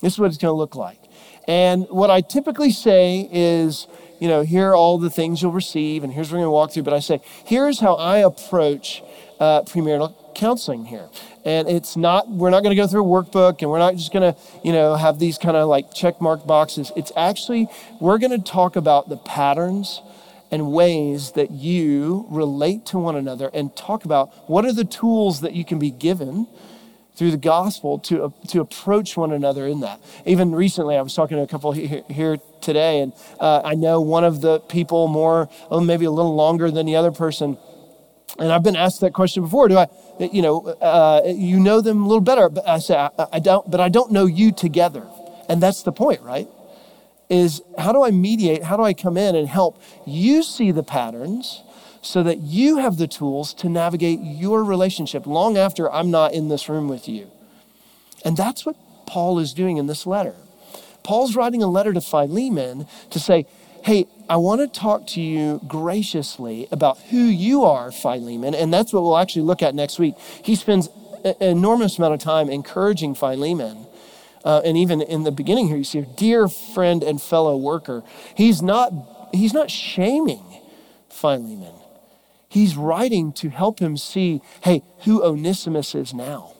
This 0.00 0.14
is 0.14 0.18
what 0.18 0.26
it's 0.26 0.38
going 0.38 0.52
to 0.52 0.56
look 0.56 0.74
like. 0.74 0.98
And 1.46 1.86
what 1.90 2.10
I 2.10 2.20
typically 2.20 2.70
say 2.70 3.28
is, 3.30 3.86
you 4.18 4.28
know, 4.28 4.42
here 4.42 4.70
are 4.70 4.76
all 4.76 4.98
the 4.98 5.10
things 5.10 5.42
you'll 5.42 5.52
receive, 5.52 6.04
and 6.04 6.12
here's 6.12 6.28
what 6.28 6.36
we're 6.36 6.44
going 6.44 6.46
to 6.46 6.50
walk 6.50 6.72
through. 6.72 6.82
But 6.84 6.94
I 6.94 7.00
say, 7.00 7.20
here's 7.44 7.80
how 7.80 7.94
I 7.94 8.18
approach 8.18 9.02
uh, 9.40 9.62
premarital 9.62 10.14
counseling 10.34 10.84
here. 10.84 11.08
And 11.44 11.68
it's 11.68 11.96
not, 11.96 12.28
we're 12.28 12.50
not 12.50 12.62
going 12.62 12.74
to 12.74 12.80
go 12.80 12.86
through 12.86 13.04
a 13.04 13.22
workbook 13.22 13.60
and 13.60 13.70
we're 13.70 13.78
not 13.78 13.96
just 13.96 14.12
going 14.12 14.32
to, 14.34 14.40
you 14.62 14.72
know, 14.72 14.96
have 14.96 15.18
these 15.18 15.38
kind 15.38 15.56
of 15.56 15.68
like 15.68 15.92
check 15.94 16.20
mark 16.20 16.46
boxes. 16.46 16.90
It's 16.96 17.12
actually, 17.16 17.68
we're 18.00 18.18
going 18.18 18.30
to 18.30 18.50
talk 18.50 18.76
about 18.76 19.08
the 19.08 19.16
patterns 19.16 20.00
and 20.54 20.70
ways 20.70 21.32
that 21.32 21.50
you 21.50 22.26
relate 22.30 22.86
to 22.86 22.96
one 22.96 23.16
another 23.16 23.50
and 23.52 23.74
talk 23.74 24.04
about 24.04 24.32
what 24.48 24.64
are 24.64 24.72
the 24.72 24.84
tools 24.84 25.40
that 25.40 25.52
you 25.52 25.64
can 25.64 25.80
be 25.80 25.90
given 25.90 26.46
through 27.16 27.32
the 27.32 27.36
gospel 27.36 27.98
to, 27.98 28.32
to 28.46 28.60
approach 28.60 29.16
one 29.16 29.32
another 29.32 29.66
in 29.66 29.80
that. 29.80 30.00
Even 30.24 30.54
recently, 30.54 30.96
I 30.96 31.02
was 31.02 31.12
talking 31.12 31.36
to 31.38 31.42
a 31.42 31.48
couple 31.48 31.72
here, 31.72 32.04
here 32.08 32.38
today, 32.60 33.00
and 33.00 33.12
uh, 33.40 33.62
I 33.64 33.74
know 33.74 34.00
one 34.00 34.22
of 34.22 34.42
the 34.42 34.60
people 34.60 35.08
more, 35.08 35.48
oh, 35.72 35.80
maybe 35.80 36.04
a 36.04 36.10
little 36.12 36.36
longer 36.36 36.70
than 36.70 36.86
the 36.86 36.94
other 36.94 37.10
person 37.10 37.58
and 38.38 38.50
I've 38.50 38.62
been 38.64 38.76
asked 38.76 39.00
that 39.02 39.12
question 39.12 39.44
before. 39.44 39.68
Do 39.68 39.78
I, 39.78 39.86
you 40.18 40.42
know, 40.42 40.66
uh, 40.66 41.22
you 41.24 41.60
know 41.60 41.80
them 41.80 42.02
a 42.02 42.06
little 42.06 42.20
better? 42.20 42.48
But 42.48 42.68
I 42.68 42.78
say, 42.78 42.96
I, 42.96 43.10
I 43.32 43.38
don't, 43.38 43.70
but 43.70 43.80
I 43.80 43.88
don't 43.88 44.10
know 44.10 44.26
you 44.26 44.50
together. 44.50 45.06
And 45.48 45.62
that's 45.62 45.84
the 45.84 45.92
point, 45.92 46.20
right? 46.22 46.48
Is 47.30 47.62
how 47.78 47.92
do 47.92 48.04
I 48.04 48.10
mediate? 48.10 48.64
How 48.64 48.76
do 48.76 48.82
I 48.82 48.92
come 48.92 49.16
in 49.16 49.34
and 49.34 49.48
help 49.48 49.80
you 50.06 50.42
see 50.42 50.70
the 50.70 50.82
patterns 50.82 51.62
so 52.02 52.22
that 52.22 52.38
you 52.38 52.78
have 52.78 52.98
the 52.98 53.06
tools 53.06 53.54
to 53.54 53.68
navigate 53.68 54.20
your 54.20 54.62
relationship 54.62 55.26
long 55.26 55.56
after 55.56 55.90
I'm 55.90 56.10
not 56.10 56.34
in 56.34 56.48
this 56.48 56.68
room 56.68 56.88
with 56.88 57.08
you? 57.08 57.30
And 58.24 58.36
that's 58.36 58.66
what 58.66 58.76
Paul 59.06 59.38
is 59.38 59.54
doing 59.54 59.78
in 59.78 59.86
this 59.86 60.06
letter. 60.06 60.34
Paul's 61.02 61.36
writing 61.36 61.62
a 61.62 61.66
letter 61.66 61.92
to 61.92 62.00
Philemon 62.00 62.86
to 63.10 63.20
say, 63.20 63.46
hey, 63.84 64.06
I 64.28 64.36
want 64.36 64.60
to 64.62 64.80
talk 64.80 65.06
to 65.08 65.20
you 65.20 65.60
graciously 65.68 66.66
about 66.72 66.98
who 67.10 67.18
you 67.18 67.64
are, 67.64 67.92
Philemon, 67.92 68.54
and 68.54 68.72
that's 68.72 68.92
what 68.92 69.02
we'll 69.02 69.18
actually 69.18 69.42
look 69.42 69.62
at 69.62 69.74
next 69.74 69.98
week. 69.98 70.14
He 70.42 70.54
spends 70.54 70.88
an 71.22 71.34
enormous 71.40 71.98
amount 71.98 72.14
of 72.14 72.20
time 72.20 72.48
encouraging 72.48 73.14
Philemon. 73.14 73.86
Uh, 74.44 74.60
and 74.64 74.76
even 74.76 75.00
in 75.00 75.24
the 75.24 75.32
beginning 75.32 75.68
here, 75.68 75.76
you 75.76 75.84
see, 75.84 76.04
dear 76.16 76.48
friend 76.48 77.02
and 77.02 77.20
fellow 77.20 77.56
worker. 77.56 78.02
He's 78.36 78.60
not, 78.60 78.92
he's 79.32 79.54
not 79.54 79.70
shaming 79.70 80.44
Philemon. 81.08 81.74
He's 82.48 82.76
writing 82.76 83.32
to 83.34 83.48
help 83.48 83.80
him 83.80 83.96
see, 83.96 84.42
hey, 84.62 84.82
who 85.04 85.24
Onesimus 85.24 85.94
is 85.94 86.12
now. 86.12 86.52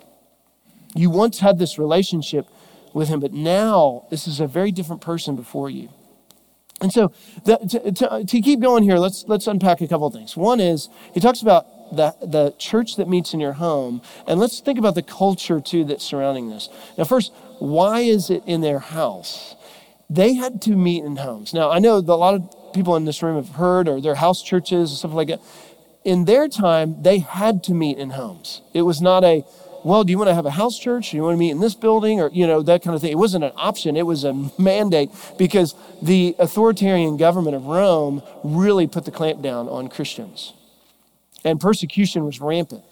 You 0.95 1.11
once 1.11 1.41
had 1.41 1.59
this 1.59 1.79
relationship 1.79 2.47
with 2.95 3.09
him, 3.09 3.21
but 3.21 3.33
now 3.33 4.07
this 4.11 4.27
is 4.27 4.41
a 4.41 4.47
very 4.47 4.73
different 4.73 5.03
person 5.03 5.37
before 5.37 5.69
you. 5.69 5.91
And 6.81 6.93
so 6.93 7.13
to, 7.45 7.93
to, 7.93 8.25
to, 8.25 8.41
keep 8.41 8.61
going 8.61 8.83
here, 8.83 8.99
let's, 8.99 9.25
let's 9.29 9.47
unpack 9.47 9.81
a 9.81 9.89
couple 9.89 10.07
of 10.07 10.13
things. 10.13 10.37
One 10.37 10.61
is 10.61 10.89
he 11.13 11.21
talks 11.21 11.43
about 11.43 11.67
the, 11.93 12.15
the 12.21 12.55
church 12.59 12.97
that 12.97 13.09
meets 13.09 13.35
in 13.35 13.41
your 13.41 13.55
home, 13.55 14.03
and 14.27 14.41
let's 14.41 14.61
think 14.61 14.79
about 14.79 14.95
the 14.95 15.03
culture 15.03 15.61
too 15.61 15.85
that's 15.85 16.05
surrounding 16.05 16.51
this. 16.51 16.69
Now, 16.99 17.05
first, 17.05 17.33
why 17.59 18.01
is 18.01 18.31
it 18.31 18.43
in 18.47 18.61
their 18.61 18.79
house? 18.79 19.55
They 20.11 20.35
had 20.35 20.61
to 20.63 20.77
meet 20.77 21.05
in 21.05 21.17
homes. 21.17 21.55
Now, 21.55 21.71
I 21.71 21.79
know 21.79 22.01
that 22.01 22.13
a 22.13 22.15
lot 22.15 22.35
of 22.35 22.75
people 22.75 22.97
in 22.97 23.05
this 23.05 23.23
room 23.23 23.37
have 23.37 23.57
heard, 23.57 23.89
or 23.89 24.01
their 24.01 24.17
house 24.17 24.43
churches 24.43 24.91
and 24.91 24.99
stuff 24.99 25.13
like 25.13 25.29
that. 25.29 25.41
In 26.05 26.27
their 26.27 26.49
time, 26.49 27.03
they 27.03 27.19
had 27.21 27.65
to 27.65 27.75
meet 27.75 27.97
in 27.97 28.11
homes. 28.11 28.61
It 28.75 28.83
was 28.83 29.01
not 29.01 29.25
a, 29.25 29.45
well, 29.85 30.05
do 30.05 30.11
you 30.11 30.19
want 30.19 30.29
to 30.29 30.35
have 30.35 30.45
a 30.45 30.51
house 30.51 30.79
church? 30.79 31.11
Do 31.11 31.17
you 31.17 31.23
want 31.23 31.35
to 31.35 31.39
meet 31.39 31.51
in 31.51 31.61
this 31.61 31.75
building? 31.75 32.21
Or, 32.21 32.29
you 32.31 32.47
know, 32.47 32.63
that 32.63 32.83
kind 32.83 32.95
of 32.95 33.01
thing. 33.01 33.13
It 33.13 33.19
wasn't 33.19 33.45
an 33.45 33.53
option, 33.57 33.97
it 33.97 34.05
was 34.05 34.25
a 34.25 34.35
mandate 34.59 35.11
because 35.39 35.75
the 36.03 36.37
authoritarian 36.39 37.17
government 37.17 37.57
of 37.57 37.65
Rome 37.65 38.23
really 38.43 38.87
put 38.87 39.07
the 39.07 39.11
clamp 39.11 39.41
down 39.41 39.69
on 39.69 39.89
Christians. 39.89 40.53
And 41.45 41.61
persecution 41.61 42.25
was 42.25 42.41
rampant. 42.41 42.85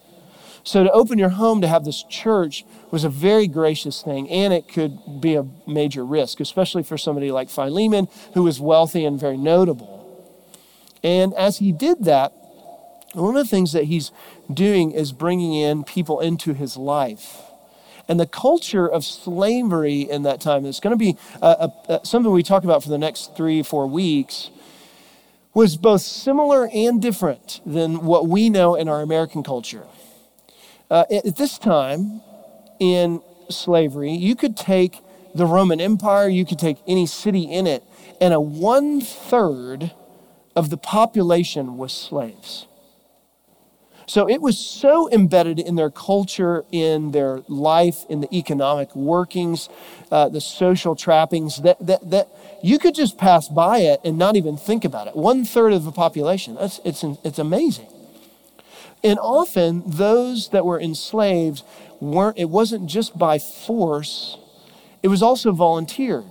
So 0.65 0.85
to 0.85 0.93
open 0.93 1.19
your 1.19 1.31
home 1.31 1.61
to 1.61 1.69
have 1.69 1.85
this 1.85 2.05
church 2.05 2.65
was 2.91 3.03
a 3.03 3.09
very 3.09 3.49
gracious 3.49 4.03
thing, 4.03 4.31
and 4.31 4.53
it 4.53 4.69
could 4.69 5.21
be 5.21 5.35
a 5.35 5.47
major 5.67 6.05
risk, 6.05 6.39
especially 6.39 6.85
for 6.85 6.97
somebody 6.97 7.33
like 7.33 7.51
Philemon, 7.51 8.07
who 8.35 8.45
was 8.45 8.61
wealthy 8.61 9.05
and 9.05 9.19
very 9.19 9.37
notable. 9.37 9.99
And 11.03 11.35
as 11.35 11.59
he 11.59 11.73
did 11.73 12.05
that, 12.05 12.33
one 13.15 13.37
of 13.37 13.45
the 13.45 13.49
things 13.49 13.73
that 13.73 13.85
he's 13.85 14.13
doing 14.53 14.93
is 14.93 15.13
bringing 15.13 15.55
in 15.55 15.85
people 15.85 16.21
into 16.21 16.55
his 16.55 16.77
life. 16.77 17.39
And 18.09 18.19
the 18.19 18.27
culture 18.27 18.87
of 18.87 19.05
slavery 19.05 20.03
in 20.03 20.23
that 20.23 20.41
time 20.41 20.65
is 20.65 20.81
going 20.81 20.93
to 20.93 20.97
be 20.97 21.17
uh, 21.41 21.69
uh, 21.89 22.03
something 22.03 22.33
we 22.33 22.43
talk 22.43 22.65
about 22.65 22.83
for 22.83 22.89
the 22.89 22.99
next 22.99 23.37
three, 23.37 23.63
four 23.63 23.87
weeks, 23.87 24.51
was 25.55 25.77
both 25.77 26.01
similar 26.01 26.69
and 26.73 27.01
different 27.03 27.61
than 27.67 28.05
what 28.05 28.27
we 28.27 28.49
know 28.49 28.75
in 28.75 28.89
our 28.89 29.03
American 29.03 29.43
culture. 29.43 29.85
Uh, 30.91 31.05
at 31.11 31.37
this 31.37 31.59
time 31.59 32.23
in 32.79 33.21
slavery, 33.49 34.13
you 34.13 34.35
could 34.35 34.57
take 34.57 34.99
the 35.35 35.47
Roman 35.47 35.81
Empire, 35.81 36.29
you 36.29 36.45
could 36.45 36.59
take 36.59 36.79
any 36.87 37.07
city 37.07 37.43
in 37.43 37.67
it, 37.67 37.83
and 38.21 38.35
a 38.35 38.41
one 38.41 39.01
third 39.01 39.93
of 40.55 40.71
the 40.71 40.77
population 40.77 41.77
was 41.77 41.93
slaves. 41.93 42.67
So 44.07 44.29
it 44.29 44.41
was 44.41 44.59
so 44.59 45.09
embedded 45.11 45.59
in 45.59 45.77
their 45.77 45.91
culture, 45.91 46.65
in 46.73 47.13
their 47.13 47.43
life, 47.49 48.05
in 48.09 48.21
the 48.21 48.35
economic 48.37 48.95
workings, 48.97 49.69
uh, 50.11 50.29
the 50.29 50.41
social 50.41 50.97
trappings, 50.97 51.63
that, 51.63 51.85
that, 51.87 52.11
that 52.11 52.29
you 52.63 52.79
could 52.79 52.95
just 52.95 53.17
pass 53.17 53.49
by 53.49 53.79
it 53.79 54.01
and 54.05 54.19
not 54.19 54.37
even 54.37 54.57
think 54.57 54.85
about 54.85 55.07
it. 55.07 55.17
One 55.17 55.45
third 55.45 55.73
of 55.73 55.85
the 55.85 55.93
population. 55.93 56.57
That's, 56.57 56.81
it's, 56.85 57.05
it's 57.25 57.39
amazing. 57.39 57.87
And 59.05 59.19
often 59.19 59.83
those 59.87 60.51
that 60.51 60.65
were 60.65 60.81
enslaved 60.81 61.63
weren't, 62.01 62.39
it 62.39 62.49
wasn't 62.51 62.89
just 62.89 63.19
by 63.19 63.39
force, 63.39 64.39
it 65.03 65.09
was 65.09 65.23
also 65.23 65.53
volunteered 65.53 66.25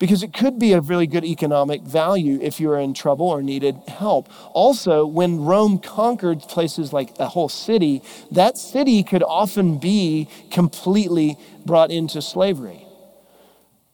because 0.00 0.22
it 0.22 0.32
could 0.32 0.58
be 0.58 0.72
a 0.72 0.80
really 0.80 1.06
good 1.06 1.24
economic 1.24 1.82
value 1.82 2.40
if 2.40 2.58
you 2.58 2.68
were 2.68 2.80
in 2.80 2.94
trouble 2.94 3.26
or 3.26 3.42
needed 3.42 3.76
help. 3.86 4.28
Also, 4.54 5.06
when 5.06 5.44
Rome 5.44 5.78
conquered 5.78 6.40
places 6.40 6.90
like 6.90 7.16
a 7.18 7.28
whole 7.28 7.50
city, 7.50 8.02
that 8.30 8.56
city 8.56 9.02
could 9.04 9.22
often 9.22 9.78
be 9.78 10.28
completely 10.50 11.36
brought 11.66 11.90
into 11.90 12.22
slavery. 12.22 12.86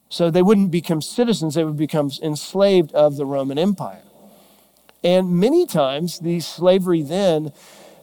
So 0.08 0.30
they 0.30 0.42
wouldn't 0.42 0.70
become 0.70 1.02
citizens, 1.02 1.56
they 1.56 1.64
would 1.64 1.76
become 1.76 2.12
enslaved 2.22 2.92
of 2.92 3.16
the 3.16 3.26
Roman 3.26 3.58
Empire. 3.58 4.02
And 5.02 5.40
many 5.40 5.66
times, 5.66 6.20
the 6.20 6.38
slavery 6.38 7.02
then, 7.02 7.52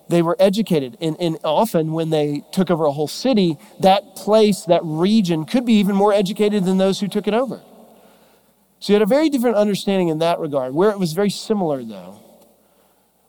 they 0.10 0.22
were 0.22 0.36
educated. 0.40 0.98
And, 1.00 1.16
and 1.22 1.38
often, 1.46 1.94
when 1.94 2.10
they 2.10 2.44
took 2.52 2.70
over 2.70 2.84
a 2.84 2.92
whole 2.92 3.08
city, 3.08 3.58
that 3.80 4.18
place, 4.18 4.64
that 4.64 4.82
region, 4.84 5.46
could 5.46 5.66
be 5.66 5.76
even 5.76 5.96
more 5.96 6.12
educated 6.12 6.66
than 6.66 6.78
those 6.78 7.00
who 7.00 7.08
took 7.08 7.30
it 7.30 7.34
over. 7.34 7.62
So 8.84 8.92
you 8.92 8.96
had 8.96 9.02
a 9.02 9.06
very 9.06 9.30
different 9.30 9.56
understanding 9.56 10.10
in 10.10 10.20
that 10.20 10.40
regard. 10.40 10.74
Where 10.74 10.90
it 10.90 11.00
was 11.00 11.14
very 11.14 11.30
similar, 11.30 11.82
though, 11.86 12.20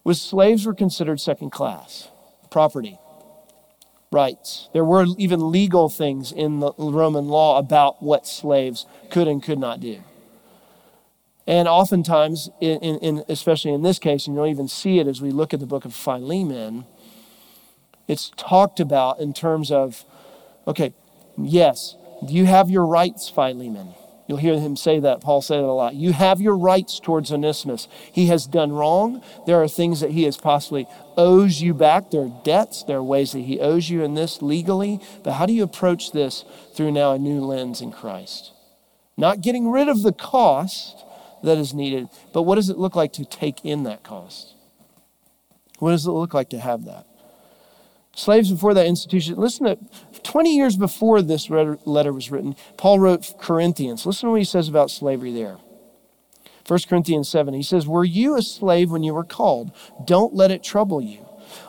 was 0.02 0.20
slaves 0.20 0.66
were 0.66 0.74
considered 0.74 1.20
second 1.20 1.50
class 1.50 2.08
property, 2.50 2.98
rights. 4.10 4.68
There 4.72 4.84
were 4.84 5.06
even 5.16 5.52
legal 5.52 5.88
things 5.88 6.32
in 6.32 6.58
the 6.58 6.72
Roman 6.76 7.28
law 7.28 7.56
about 7.60 8.02
what 8.02 8.26
slaves 8.26 8.86
could 9.12 9.28
and 9.28 9.40
could 9.40 9.60
not 9.60 9.78
do. 9.78 10.02
And 11.46 11.68
oftentimes, 11.68 12.50
in, 12.60 12.80
in, 12.80 13.24
especially 13.28 13.74
in 13.74 13.82
this 13.82 14.00
case, 14.00 14.26
and 14.26 14.34
you'll 14.34 14.48
even 14.48 14.66
see 14.66 14.98
it 14.98 15.06
as 15.06 15.22
we 15.22 15.30
look 15.30 15.54
at 15.54 15.60
the 15.60 15.66
book 15.66 15.84
of 15.84 15.94
Philemon, 15.94 16.84
it's 18.08 18.32
talked 18.36 18.80
about 18.80 19.20
in 19.20 19.32
terms 19.32 19.70
of 19.70 20.04
okay, 20.66 20.92
yes, 21.38 21.94
you 22.26 22.44
have 22.46 22.70
your 22.70 22.86
rights, 22.86 23.28
Philemon. 23.28 23.94
You'll 24.26 24.38
hear 24.38 24.58
him 24.58 24.74
say 24.76 25.00
that. 25.00 25.20
Paul 25.20 25.42
said 25.42 25.58
it 25.58 25.64
a 25.64 25.72
lot. 25.72 25.94
You 25.94 26.12
have 26.12 26.40
your 26.40 26.56
rights 26.56 26.98
towards 26.98 27.30
Onesimus. 27.30 27.88
He 28.10 28.26
has 28.28 28.46
done 28.46 28.72
wrong. 28.72 29.22
There 29.46 29.62
are 29.62 29.68
things 29.68 30.00
that 30.00 30.12
he 30.12 30.24
has 30.24 30.36
possibly 30.36 30.86
owes 31.16 31.60
you 31.60 31.74
back. 31.74 32.10
There 32.10 32.22
are 32.22 32.40
debts. 32.42 32.84
There 32.84 32.98
are 32.98 33.02
ways 33.02 33.32
that 33.32 33.40
he 33.40 33.60
owes 33.60 33.90
you 33.90 34.02
in 34.02 34.14
this 34.14 34.40
legally. 34.40 35.00
But 35.22 35.34
how 35.34 35.44
do 35.44 35.52
you 35.52 35.62
approach 35.62 36.12
this 36.12 36.44
through 36.74 36.92
now 36.92 37.12
a 37.12 37.18
new 37.18 37.40
lens 37.40 37.82
in 37.82 37.92
Christ? 37.92 38.52
Not 39.16 39.42
getting 39.42 39.70
rid 39.70 39.88
of 39.88 40.02
the 40.02 40.12
cost 40.12 41.04
that 41.44 41.58
is 41.58 41.74
needed, 41.74 42.08
but 42.32 42.42
what 42.42 42.56
does 42.56 42.70
it 42.70 42.78
look 42.78 42.96
like 42.96 43.12
to 43.12 43.24
take 43.24 43.64
in 43.64 43.84
that 43.84 44.02
cost? 44.02 44.54
What 45.78 45.90
does 45.90 46.06
it 46.06 46.10
look 46.10 46.34
like 46.34 46.48
to 46.50 46.58
have 46.58 46.84
that? 46.86 47.06
Slaves 48.16 48.50
before 48.50 48.74
that 48.74 48.86
institution, 48.86 49.36
listen 49.36 49.66
to 49.66 49.78
20 50.24 50.56
years 50.56 50.76
before 50.76 51.22
this 51.22 51.48
letter 51.50 52.12
was 52.12 52.30
written, 52.30 52.56
Paul 52.76 52.98
wrote 52.98 53.34
Corinthians. 53.38 54.04
Listen 54.04 54.26
to 54.26 54.30
what 54.32 54.40
he 54.40 54.44
says 54.44 54.68
about 54.68 54.90
slavery 54.90 55.32
there. 55.32 55.58
1 56.66 56.80
Corinthians 56.88 57.28
7, 57.28 57.52
he 57.52 57.62
says, 57.62 57.86
Were 57.86 58.04
you 58.04 58.36
a 58.36 58.42
slave 58.42 58.90
when 58.90 59.02
you 59.02 59.14
were 59.14 59.24
called? 59.24 59.70
Don't 60.04 60.34
let 60.34 60.50
it 60.50 60.64
trouble 60.64 61.00
you. 61.00 61.26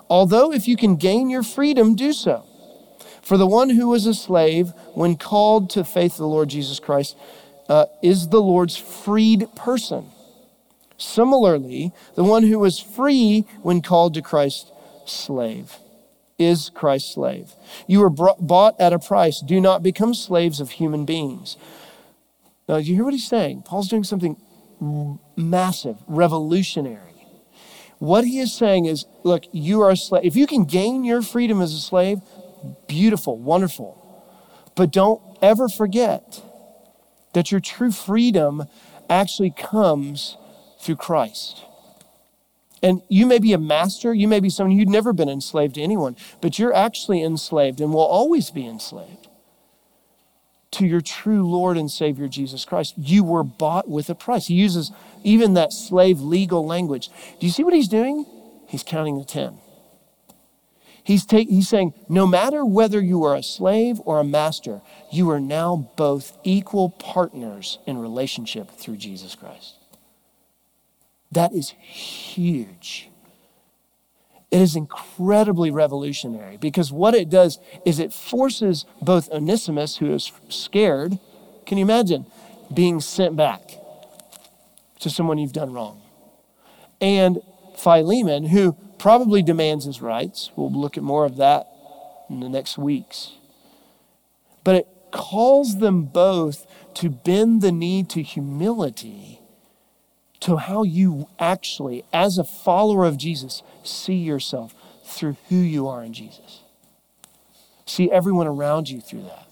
Although 0.10 0.54
if 0.54 0.68
you 0.68 0.78
can 0.78 0.96
gain 0.96 1.30
your 1.30 1.44
freedom, 1.44 1.96
do 1.96 2.14
so. 2.14 2.46
For 3.22 3.38
the 3.38 3.48
one 3.48 3.72
who 3.72 3.90
was 3.90 4.06
a 4.06 4.14
slave 4.14 4.72
when 4.94 5.18
called 5.18 5.70
to 5.72 5.84
faith 5.84 6.14
of 6.14 6.20
the 6.20 6.28
Lord 6.28 6.50
Jesus 6.50 6.80
Christ 6.80 7.18
uh, 7.68 7.88
is 8.02 8.30
the 8.30 8.42
Lord's 8.42 8.78
freed 8.78 9.54
person. 9.56 10.12
Similarly, 10.98 11.92
the 12.16 12.24
one 12.24 12.44
who 12.44 12.60
was 12.60 12.80
free 12.80 13.42
when 13.64 13.82
called 13.82 14.14
to 14.14 14.22
Christ, 14.22 14.72
slave 15.06 15.78
is 16.38 16.70
Christ's 16.74 17.14
slave. 17.14 17.56
You 17.88 18.00
were 18.00 18.10
bought 18.10 18.80
at 18.80 18.94
a 18.94 19.00
price. 19.00 19.42
Do 19.42 19.62
not 19.62 19.84
become 19.84 20.14
slaves 20.14 20.60
of 20.60 20.72
human 20.72 21.06
beings. 21.06 21.58
Now, 22.68 22.80
do 22.80 22.84
you 22.84 22.96
hear 22.96 23.04
what 23.04 23.14
he's 23.14 23.28
saying? 23.28 23.64
Paul's 23.64 23.88
doing 23.88 24.04
something 24.04 24.38
massive, 25.36 25.98
revolutionary. 26.08 27.00
What 28.00 28.26
he 28.26 28.40
is 28.40 28.54
saying 28.54 28.86
is 28.86 29.06
look, 29.24 29.46
you 29.52 29.82
are 29.82 29.92
a 29.92 29.98
slave. 29.98 30.26
If 30.26 30.36
you 30.36 30.48
can 30.48 30.66
gain 30.66 31.04
your 31.04 31.22
freedom 31.22 31.62
as 31.62 31.74
a 31.74 31.80
slave, 31.80 32.20
beautiful, 32.88 33.38
wonderful. 33.38 34.02
But 34.76 34.92
don't 34.92 35.22
ever 35.42 35.70
forget 35.70 36.42
that 37.34 37.52
your 37.52 37.62
true 37.62 37.92
freedom 37.92 38.66
actually 39.10 39.52
comes 39.52 40.38
through 40.80 40.98
Christ. 40.98 41.65
And 42.86 43.02
you 43.10 43.26
may 43.26 43.40
be 43.40 43.52
a 43.52 43.58
master, 43.58 44.14
you 44.14 44.28
may 44.28 44.40
be 44.40 44.52
someone 44.52 44.78
who'd 44.78 44.88
never 44.88 45.12
been 45.12 45.28
enslaved 45.28 45.74
to 45.74 45.82
anyone, 45.82 46.16
but 46.40 46.60
you're 46.60 46.72
actually 46.72 47.24
enslaved 47.24 47.82
and 47.82 47.92
will 47.92 48.02
always 48.02 48.52
be 48.52 48.64
enslaved 48.64 49.28
to 50.70 50.86
your 50.86 51.02
true 51.02 51.50
Lord 51.50 51.78
and 51.78 51.90
Savior 51.90 52.28
Jesus 52.28 52.64
Christ. 52.64 52.94
You 52.96 53.24
were 53.24 53.44
bought 53.44 53.90
with 53.90 54.08
a 54.12 54.14
price. 54.14 54.46
He 54.46 54.54
uses 54.54 54.92
even 55.24 55.56
that 55.56 55.74
slave 55.74 56.22
legal 56.22 56.64
language. 56.64 57.10
Do 57.40 57.48
you 57.48 57.52
see 57.52 57.64
what 57.64 57.74
he's 57.74 57.88
doing? 57.88 58.24
He's 58.68 58.84
counting 58.84 59.18
the 59.18 59.26
10. 59.26 59.58
He's, 61.04 61.26
take, 61.26 61.50
he's 61.50 61.68
saying, 61.68 61.96
no 62.08 62.28
matter 62.28 62.64
whether 62.64 63.02
you 63.02 63.24
are 63.24 63.36
a 63.36 63.42
slave 63.42 64.00
or 64.06 64.20
a 64.20 64.24
master, 64.24 64.82
you 65.12 65.32
are 65.32 65.40
now 65.40 65.90
both 65.96 66.38
equal 66.44 66.92
partners 66.92 67.80
in 67.88 67.98
relationship 67.98 68.70
through 68.70 68.98
Jesus 68.98 69.34
Christ. 69.34 69.74
That 71.36 71.52
is 71.52 71.72
huge. 71.82 73.10
It 74.52 74.62
is 74.62 74.78
incredibly 74.78 75.70
revolutionary 75.70 76.56
because 76.56 76.94
what 76.94 77.14
it 77.14 77.30
does 77.30 77.60
is 77.86 78.00
it 78.00 78.14
forces 78.14 78.86
both 79.02 79.30
Onesimus, 79.32 79.98
who 79.98 80.14
is 80.14 80.32
scared, 80.48 81.20
can 81.66 81.78
you 81.78 81.84
imagine 81.84 82.26
being 82.74 83.02
sent 83.02 83.36
back 83.36 83.62
to 85.02 85.10
someone 85.10 85.38
you've 85.38 85.52
done 85.52 85.74
wrong, 85.74 86.02
and 87.02 87.40
Philemon, 87.76 88.46
who 88.46 88.78
probably 88.98 89.44
demands 89.44 89.84
his 89.84 90.02
rights. 90.02 90.52
We'll 90.56 90.72
look 90.72 90.96
at 90.96 91.04
more 91.04 91.26
of 91.26 91.36
that 91.36 91.68
in 92.30 92.40
the 92.40 92.48
next 92.48 92.78
weeks. 92.78 93.34
But 94.64 94.76
it 94.76 94.88
calls 95.12 95.80
them 95.80 96.06
both 96.06 96.66
to 96.96 97.10
bend 97.10 97.62
the 97.62 97.74
knee 97.74 98.04
to 98.06 98.24
humility 98.24 99.42
to 100.46 100.58
how 100.58 100.84
you 100.84 101.28
actually, 101.40 102.04
as 102.14 102.38
a 102.38 102.44
follower 102.44 103.04
of 103.06 103.18
Jesus, 103.18 103.64
see 103.82 104.14
yourself 104.14 104.76
through 105.04 105.38
who 105.50 105.56
you 105.56 105.88
are 105.88 106.04
in 106.04 106.14
Jesus. 106.14 106.62
See 107.88 108.12
everyone 108.12 108.46
around 108.46 108.88
you 108.88 109.02
through 109.02 109.24
that. 109.24 109.48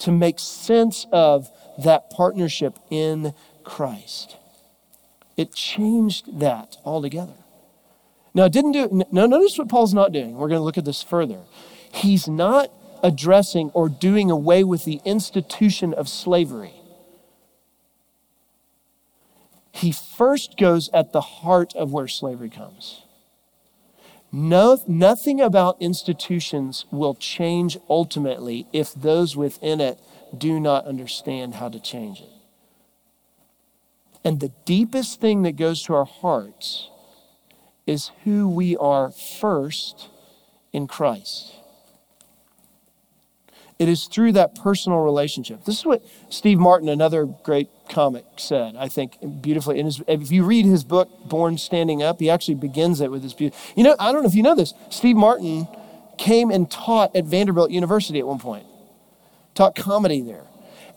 To 0.00 0.10
make 0.10 0.40
sense 0.40 1.06
of 1.12 1.48
that 1.78 2.10
partnership 2.10 2.80
in 2.90 3.32
Christ. 3.62 4.36
It 5.36 5.54
changed 5.54 6.40
that 6.40 6.76
altogether. 6.84 7.36
Now, 8.34 8.46
it 8.46 8.52
didn't 8.52 8.72
do, 8.72 9.04
now 9.12 9.26
notice 9.26 9.56
what 9.56 9.68
Paul's 9.68 9.94
not 9.94 10.10
doing. 10.10 10.34
We're 10.34 10.48
going 10.48 10.58
to 10.58 10.64
look 10.64 10.78
at 10.78 10.84
this 10.84 11.00
further. 11.00 11.38
He's 11.92 12.26
not 12.26 12.72
addressing 13.04 13.70
or 13.70 13.88
doing 13.88 14.32
away 14.32 14.64
with 14.64 14.84
the 14.84 15.00
institution 15.04 15.94
of 15.94 16.08
slavery 16.08 16.74
he 19.74 19.90
first 19.90 20.56
goes 20.56 20.88
at 20.94 21.12
the 21.12 21.20
heart 21.20 21.74
of 21.74 21.92
where 21.92 22.06
slavery 22.06 22.48
comes. 22.48 23.02
No, 24.30 24.80
nothing 24.86 25.40
about 25.40 25.82
institutions 25.82 26.84
will 26.92 27.16
change 27.16 27.76
ultimately 27.90 28.68
if 28.72 28.94
those 28.94 29.36
within 29.36 29.80
it 29.80 29.98
do 30.36 30.60
not 30.60 30.86
understand 30.86 31.56
how 31.56 31.68
to 31.68 31.80
change 31.80 32.20
it. 32.20 32.28
And 34.22 34.38
the 34.38 34.52
deepest 34.64 35.20
thing 35.20 35.42
that 35.42 35.56
goes 35.56 35.82
to 35.82 35.94
our 35.94 36.04
hearts 36.04 36.88
is 37.84 38.12
who 38.22 38.48
we 38.48 38.76
are 38.76 39.10
first 39.10 40.08
in 40.72 40.86
Christ. 40.86 41.52
It 43.80 43.88
is 43.88 44.04
through 44.04 44.32
that 44.32 44.54
personal 44.54 45.00
relationship. 45.00 45.64
This 45.64 45.80
is 45.80 45.84
what 45.84 46.04
Steve 46.28 46.60
Martin, 46.60 46.88
another 46.88 47.26
great 47.26 47.68
comic, 47.88 48.24
said, 48.36 48.76
I 48.76 48.88
think, 48.88 49.18
beautifully. 49.42 49.82
His, 49.82 50.02
if 50.06 50.30
you 50.30 50.44
read 50.44 50.64
his 50.64 50.84
book, 50.84 51.08
Born 51.28 51.58
Standing 51.58 52.02
Up, 52.02 52.20
he 52.20 52.30
actually 52.30 52.54
begins 52.54 53.00
it 53.00 53.10
with 53.10 53.22
this 53.22 53.34
beauty. 53.34 53.56
You 53.76 53.84
know, 53.84 53.96
I 53.98 54.12
don't 54.12 54.22
know 54.22 54.28
if 54.28 54.34
you 54.34 54.42
know 54.42 54.54
this, 54.54 54.74
Steve 54.90 55.16
Martin 55.16 55.68
came 56.18 56.50
and 56.50 56.70
taught 56.70 57.14
at 57.14 57.24
Vanderbilt 57.24 57.70
University 57.70 58.18
at 58.18 58.26
one 58.26 58.38
point, 58.38 58.66
taught 59.54 59.74
comedy 59.74 60.20
there. 60.20 60.44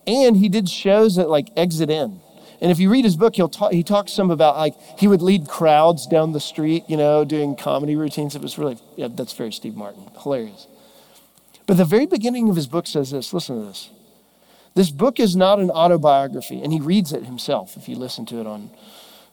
And 0.05 0.37
he 0.37 0.47
did 0.49 0.69
shows 0.69 1.17
at 1.17 1.29
like 1.29 1.49
Exit 1.57 1.89
In. 1.89 2.21
And 2.59 2.71
if 2.71 2.79
you 2.79 2.89
read 2.89 3.05
his 3.05 3.15
book, 3.15 3.35
he'll 3.35 3.49
talk, 3.49 3.71
he 3.71 3.83
talks 3.83 4.11
some 4.11 4.31
about 4.31 4.57
like 4.57 4.75
he 4.97 5.07
would 5.07 5.21
lead 5.21 5.47
crowds 5.47 6.07
down 6.07 6.31
the 6.31 6.39
street, 6.39 6.85
you 6.87 6.97
know, 6.97 7.23
doing 7.23 7.55
comedy 7.55 7.95
routines. 7.95 8.35
It 8.35 8.41
was 8.41 8.57
really, 8.57 8.77
yeah, 8.95 9.09
that's 9.11 9.33
very 9.33 9.51
Steve 9.51 9.75
Martin. 9.75 10.09
Hilarious. 10.21 10.67
But 11.67 11.77
the 11.77 11.85
very 11.85 12.07
beginning 12.07 12.49
of 12.49 12.55
his 12.55 12.65
book 12.65 12.87
says 12.87 13.11
this 13.11 13.33
listen 13.33 13.59
to 13.59 13.65
this. 13.67 13.89
This 14.77 14.91
book 14.91 15.19
is 15.19 15.35
not 15.35 15.57
an 15.57 15.71
autobiography, 15.71 16.61
and 16.61 16.71
he 16.71 16.79
reads 16.79 17.11
it 17.11 17.25
himself 17.25 17.77
if 17.77 17.89
you 17.89 17.95
listen 17.95 18.27
to 18.27 18.39
it 18.39 18.45
on, 18.45 18.69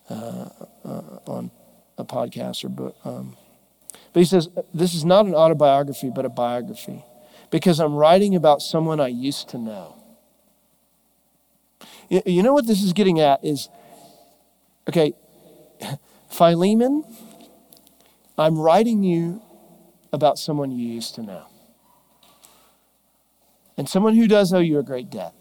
uh, 0.08 0.48
uh, 0.82 1.18
on 1.26 1.50
a 1.98 2.04
podcast 2.06 2.64
or 2.64 2.70
book. 2.70 2.96
Um, 3.04 3.36
but 4.14 4.20
he 4.20 4.24
says, 4.24 4.48
This 4.72 4.94
is 4.94 5.04
not 5.04 5.26
an 5.26 5.34
autobiography, 5.34 6.08
but 6.08 6.24
a 6.24 6.30
biography, 6.30 7.04
because 7.50 7.78
I'm 7.78 7.94
writing 7.94 8.34
about 8.34 8.62
someone 8.62 9.00
I 9.00 9.08
used 9.08 9.50
to 9.50 9.58
know. 9.58 9.96
You, 12.08 12.22
you 12.24 12.42
know 12.42 12.54
what 12.54 12.66
this 12.66 12.82
is 12.82 12.94
getting 12.94 13.20
at 13.20 13.44
is 13.44 13.68
okay, 14.88 15.12
Philemon, 16.30 17.04
I'm 18.38 18.58
writing 18.58 19.02
you 19.02 19.42
about 20.10 20.38
someone 20.38 20.70
you 20.70 20.88
used 20.88 21.14
to 21.16 21.22
know 21.22 21.44
and 23.76 23.88
someone 23.88 24.14
who 24.16 24.28
does 24.28 24.52
owe 24.52 24.58
you 24.58 24.78
a 24.78 24.82
great 24.82 25.10
debt. 25.10 25.34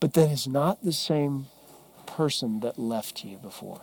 But 0.00 0.14
that 0.14 0.30
is 0.30 0.46
not 0.46 0.82
the 0.82 0.92
same 0.92 1.46
person 2.06 2.60
that 2.60 2.78
left 2.78 3.24
you 3.24 3.38
before. 3.38 3.80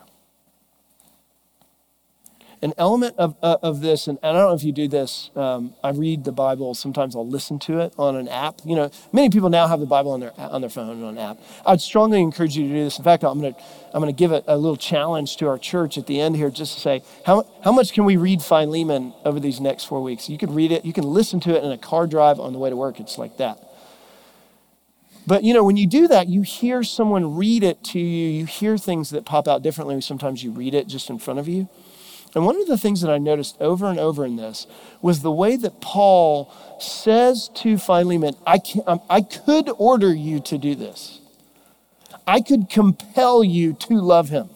An 2.63 2.74
element 2.78 3.15
of, 3.17 3.36
uh, 3.41 3.58
of 3.63 3.82
this, 3.82 4.08
and 4.08 4.19
I 4.21 4.32
don't 4.32 4.41
know 4.50 4.54
if 4.54 4.63
you 4.63 4.71
do 4.71 4.88
this, 4.88 5.32
um, 5.36 5.74
I 5.84 5.89
read 5.89 6.26
the 6.26 6.32
Bible, 6.32 6.76
sometimes 6.76 7.15
I'll 7.15 7.28
listen 7.28 7.58
to 7.60 7.80
it 7.80 7.93
on 7.97 8.15
an 8.15 8.28
app. 8.28 8.62
You 8.63 8.76
know, 8.76 8.91
many 9.12 9.32
people 9.32 9.50
now 9.50 9.65
have 9.67 9.80
the 9.80 9.88
Bible 9.88 10.12
on 10.12 10.19
their, 10.19 10.32
on 10.38 10.62
their 10.62 10.69
phone 10.69 11.04
on 11.04 11.10
an 11.10 11.17
app. 11.17 11.39
I'd 11.65 11.82
strongly 11.82 12.21
encourage 12.21 12.56
you 12.56 12.67
to 12.67 12.74
do 12.74 12.84
this. 12.84 13.00
In 13.00 13.04
fact, 13.04 13.24
I'm 13.24 13.41
going 13.41 13.56
to 13.56 13.60
I'm 13.93 14.04
to 14.04 14.12
give 14.13 14.32
a, 14.32 14.43
a 14.47 14.58
little 14.58 14.78
challenge 14.78 15.38
to 15.38 15.47
our 15.47 15.58
church 15.58 15.97
at 15.97 16.08
the 16.08 16.21
end 16.21 16.36
here 16.36 16.50
just 16.50 16.76
to 16.76 16.80
say, 16.80 17.04
how, 17.26 17.45
how 17.63 17.71
much 17.71 17.93
can 17.93 18.06
we 18.06 18.15
read 18.15 18.41
Philemon 18.41 19.13
over 19.26 19.39
these 19.39 19.60
next 19.60 19.86
four 19.86 20.02
weeks? 20.02 20.30
You 20.30 20.38
can 20.38 20.54
read 20.54 20.71
it, 20.71 20.86
you 20.86 20.93
can 20.93 21.04
listen 21.04 21.39
to 21.41 21.56
it 21.56 21.63
in 21.63 21.71
a 21.71 21.78
car 21.78 22.08
drive 22.08 22.39
on 22.39 22.54
the 22.54 22.60
way 22.60 22.69
to 22.69 22.76
work. 22.76 23.00
It's 23.00 23.17
like 23.17 23.38
that. 23.38 23.58
But 25.28 25.43
you 25.43 25.54
know, 25.54 25.63
when 25.63 25.78
you 25.78 25.88
do 25.88 26.08
that, 26.08 26.28
you 26.28 26.41
hear 26.41 26.84
someone 26.84 27.36
read 27.36 27.63
it 27.63 27.84
to 27.86 28.00
you, 28.00 28.30
you 28.30 28.45
hear 28.45 28.78
things 28.78 29.12
that 29.12 29.26
pop 29.26 29.47
out 29.47 29.62
differently. 29.62 30.00
Sometimes 30.02 30.43
you 30.43 30.52
read 30.52 30.74
it 30.74 30.88
just 30.88 31.10
in 31.10 31.19
front 31.19 31.39
of 31.39 31.47
you. 31.47 31.69
And 32.33 32.45
one 32.45 32.59
of 32.59 32.67
the 32.67 32.77
things 32.77 33.01
that 33.01 33.11
I 33.11 33.17
noticed 33.17 33.57
over 33.59 33.87
and 33.87 33.99
over 33.99 34.25
in 34.25 34.37
this 34.37 34.65
was 35.01 35.21
the 35.21 35.31
way 35.31 35.57
that 35.57 35.81
Paul 35.81 36.53
says 36.79 37.49
to 37.55 37.77
Philemon, 37.77 38.35
I, 38.47 38.57
can, 38.57 38.83
um, 38.87 39.01
I 39.09 39.21
could 39.21 39.69
order 39.77 40.13
you 40.13 40.39
to 40.41 40.57
do 40.57 40.75
this. 40.75 41.19
I 42.25 42.39
could 42.41 42.69
compel 42.69 43.43
you 43.43 43.73
to 43.73 43.95
love 43.95 44.29
him. 44.29 44.49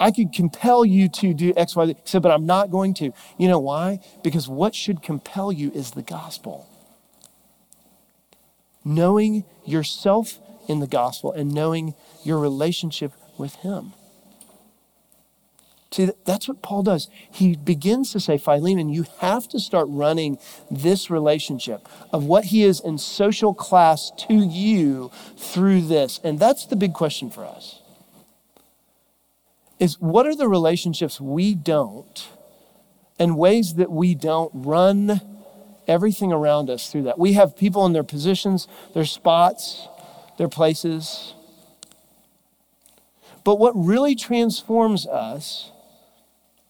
I 0.00 0.10
could 0.10 0.32
compel 0.32 0.84
you 0.84 1.08
to 1.08 1.32
do 1.32 1.54
X, 1.56 1.76
Y, 1.76 1.86
Z. 1.86 1.92
He 1.92 2.00
said, 2.04 2.22
but 2.22 2.32
I'm 2.32 2.46
not 2.46 2.70
going 2.70 2.94
to. 2.94 3.12
You 3.38 3.48
know 3.48 3.60
why? 3.60 4.00
Because 4.24 4.48
what 4.48 4.74
should 4.74 5.02
compel 5.02 5.52
you 5.52 5.70
is 5.72 5.92
the 5.92 6.02
gospel. 6.02 6.68
Knowing 8.84 9.44
yourself 9.64 10.40
in 10.68 10.80
the 10.80 10.86
gospel 10.86 11.32
and 11.32 11.54
knowing 11.54 11.94
your 12.24 12.38
relationship 12.38 13.12
with 13.38 13.54
him. 13.56 13.92
See, 15.94 16.10
that's 16.24 16.48
what 16.48 16.60
Paul 16.60 16.82
does. 16.82 17.08
He 17.30 17.54
begins 17.54 18.10
to 18.14 18.18
say, 18.18 18.36
Philemon, 18.36 18.88
you 18.88 19.04
have 19.20 19.46
to 19.50 19.60
start 19.60 19.86
running 19.88 20.38
this 20.68 21.08
relationship 21.08 21.88
of 22.12 22.24
what 22.24 22.46
he 22.46 22.64
is 22.64 22.80
in 22.80 22.98
social 22.98 23.54
class 23.54 24.10
to 24.26 24.34
you 24.34 25.12
through 25.36 25.82
this. 25.82 26.18
And 26.24 26.40
that's 26.40 26.66
the 26.66 26.74
big 26.74 26.94
question 26.94 27.30
for 27.30 27.44
us. 27.44 27.80
Is 29.78 30.00
what 30.00 30.26
are 30.26 30.34
the 30.34 30.48
relationships 30.48 31.20
we 31.20 31.54
don't 31.54 32.28
and 33.16 33.38
ways 33.38 33.74
that 33.74 33.92
we 33.92 34.16
don't 34.16 34.50
run 34.52 35.20
everything 35.86 36.32
around 36.32 36.70
us 36.70 36.90
through 36.90 37.04
that? 37.04 37.20
We 37.20 37.34
have 37.34 37.56
people 37.56 37.86
in 37.86 37.92
their 37.92 38.02
positions, 38.02 38.66
their 38.94 39.04
spots, 39.04 39.86
their 40.38 40.48
places. 40.48 41.34
But 43.44 43.60
what 43.60 43.74
really 43.76 44.16
transforms 44.16 45.06
us 45.06 45.70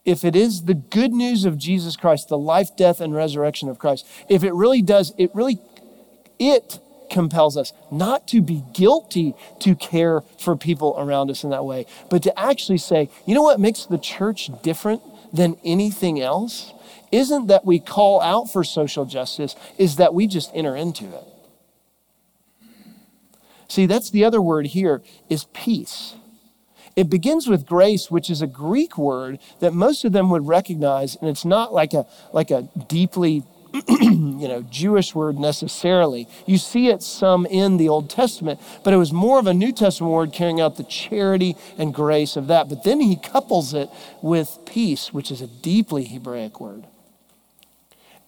if 0.05 0.25
it 0.25 0.37
is 0.37 0.65
the 0.65 0.75
good 0.75 1.13
news 1.13 1.45
of 1.45 1.57
Jesus 1.59 1.97
Christ, 1.97 2.29
the 2.29 2.39
life, 2.39 2.77
death, 2.77 3.01
and 3.01 3.15
resurrection 3.15 3.69
of 3.69 3.79
Christ, 3.79 4.07
if 4.29 4.45
it 4.45 4.53
really 4.53 4.83
does, 4.83 5.15
it 5.17 5.31
really, 5.35 5.59
it 6.39 6.79
compels 7.11 7.57
us 7.57 7.73
not 7.91 8.27
to 8.29 8.43
be 8.43 8.65
guilty 8.73 9.35
to 9.61 9.75
care 9.75 10.23
for 10.39 10.57
people 10.57 10.95
around 10.99 11.31
us 11.31 11.45
in 11.45 11.51
that 11.51 11.65
way, 11.65 11.87
but 12.11 12.23
to 12.23 12.39
actually 12.39 12.79
say, 12.79 13.09
you 13.27 13.35
know 13.35 13.43
what 13.43 13.61
makes 13.61 13.87
the 13.87 13.99
church 13.99 14.51
different 14.63 15.03
than 15.33 15.57
anything 15.65 16.21
else? 16.21 16.73
Isn't 17.11 17.47
that 17.47 17.65
we 17.65 17.79
call 17.79 18.21
out 18.21 18.53
for 18.53 18.65
social 18.65 19.05
justice, 19.05 19.55
is 19.79 19.97
that 19.97 20.13
we 20.13 20.27
just 20.27 20.51
enter 20.55 20.77
into 20.77 21.05
it. 21.05 21.25
See, 23.69 23.87
that's 23.87 24.11
the 24.11 24.25
other 24.25 24.43
word 24.43 24.67
here 24.67 25.03
is 25.29 25.45
peace. 25.53 26.15
It 26.97 27.11
begins 27.11 27.49
with 27.49 27.67
grace, 27.67 28.11
which 28.11 28.31
is 28.31 28.41
a 28.41 28.47
Greek 28.47 28.97
word 28.97 29.41
that 29.61 29.75
most 29.75 30.05
of 30.05 30.13
them 30.13 30.31
would 30.31 30.47
recognize, 30.47 31.17
and 31.17 31.29
it's 31.29 31.45
not 31.45 31.73
like 31.73 31.93
a, 31.93 32.07
like 32.33 32.51
a 32.51 32.69
deeply 32.89 33.43
you 33.89 34.47
know, 34.47 34.63
Jewish 34.71 35.17
word 35.17 35.37
necessarily. 35.37 36.29
You 36.47 36.59
see 36.59 36.89
it 36.89 37.03
some 37.03 37.45
in 37.45 37.77
the 37.77 37.89
Old 37.89 38.09
Testament, 38.09 38.61
but 38.85 38.95
it 38.95 38.99
was 38.99 39.13
more 39.13 39.41
of 39.41 39.49
a 39.49 39.55
New 39.55 39.73
Testament 39.73 40.13
word 40.13 40.33
carrying 40.33 40.61
out 40.61 40.77
the 40.77 40.85
charity 40.85 41.57
and 41.77 41.93
grace 41.93 42.37
of 42.37 42.47
that. 42.47 42.69
But 42.69 42.85
then 42.85 43.01
he 43.01 43.17
couples 43.17 43.75
it 43.75 43.91
with 44.23 44.61
peace, 44.65 45.13
which 45.13 45.33
is 45.33 45.41
a 45.41 45.49
deeply 45.49 46.05
Hebraic 46.05 46.61
word. 46.61 46.87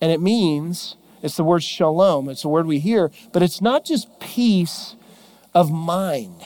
And 0.01 0.11
it 0.11 0.21
means, 0.21 0.97
it's 1.23 1.37
the 1.37 1.45
word 1.45 1.63
shalom, 1.63 2.29
it's 2.29 2.45
a 2.45 2.49
word 2.49 2.67
we 2.67 2.81
hear, 2.81 3.13
but 3.33 3.43
it's 3.43 3.61
not 3.61 3.85
just 3.85 4.19
peace 4.19 4.97
of 5.55 5.71
mind. 5.71 6.45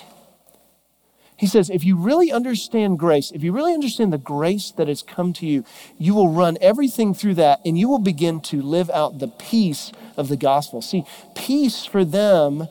He 1.40 1.46
says, 1.46 1.70
if 1.70 1.84
you 1.84 1.96
really 1.96 2.30
understand 2.30 2.98
grace, 2.98 3.30
if 3.30 3.42
you 3.42 3.50
really 3.50 3.72
understand 3.72 4.12
the 4.12 4.18
grace 4.18 4.72
that 4.72 4.88
has 4.88 5.00
come 5.00 5.32
to 5.32 5.46
you, 5.46 5.64
you 5.96 6.14
will 6.14 6.28
run 6.28 6.58
everything 6.60 7.14
through 7.14 7.36
that 7.36 7.60
and 7.64 7.78
you 7.78 7.88
will 7.88 7.98
begin 7.98 8.42
to 8.42 8.60
live 8.60 8.90
out 8.90 9.20
the 9.20 9.28
peace 9.28 9.90
of 10.18 10.28
the 10.28 10.36
gospel. 10.36 10.82
See, 10.82 11.06
peace 11.34 11.86
for 11.86 12.04
them 12.04 12.68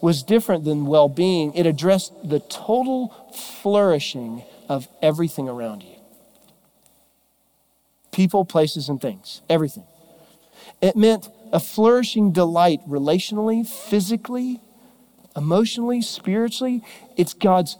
was 0.00 0.24
different 0.24 0.64
than 0.64 0.86
well 0.86 1.08
being, 1.08 1.54
it 1.54 1.64
addressed 1.64 2.12
the 2.28 2.40
total 2.40 3.14
flourishing 3.62 4.42
of 4.68 4.88
everything 5.00 5.48
around 5.48 5.84
you 5.84 5.94
people, 8.10 8.44
places, 8.44 8.88
and 8.88 9.00
things, 9.00 9.42
everything. 9.48 9.84
It 10.82 10.96
meant 10.96 11.28
a 11.52 11.60
flourishing 11.60 12.32
delight 12.32 12.80
relationally, 12.88 13.64
physically, 13.64 14.60
emotionally, 15.36 16.02
spiritually. 16.02 16.82
It's 17.16 17.32
God's 17.32 17.76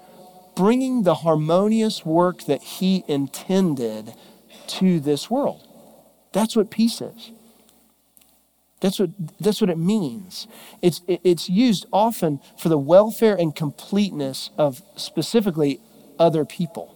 bringing 0.59 1.05
the 1.05 1.15
harmonious 1.15 2.05
work 2.05 2.47
that 2.47 2.61
He 2.61 3.05
intended 3.07 4.13
to 4.67 4.99
this 4.99 5.31
world. 5.31 5.65
That's 6.33 6.57
what 6.57 6.69
peace 6.69 7.01
is. 7.01 7.31
That's 8.81 8.99
what, 8.99 9.11
that's 9.39 9.61
what 9.61 9.71
it 9.71 9.79
means. 9.79 10.49
It's, 10.83 11.01
it's 11.07 11.49
used 11.49 11.87
often 11.93 12.41
for 12.59 12.69
the 12.69 12.77
welfare 12.77 13.37
and 13.37 13.55
completeness 13.55 14.51
of 14.59 14.83
specifically 14.97 15.81
other 16.19 16.45
people. 16.45 16.93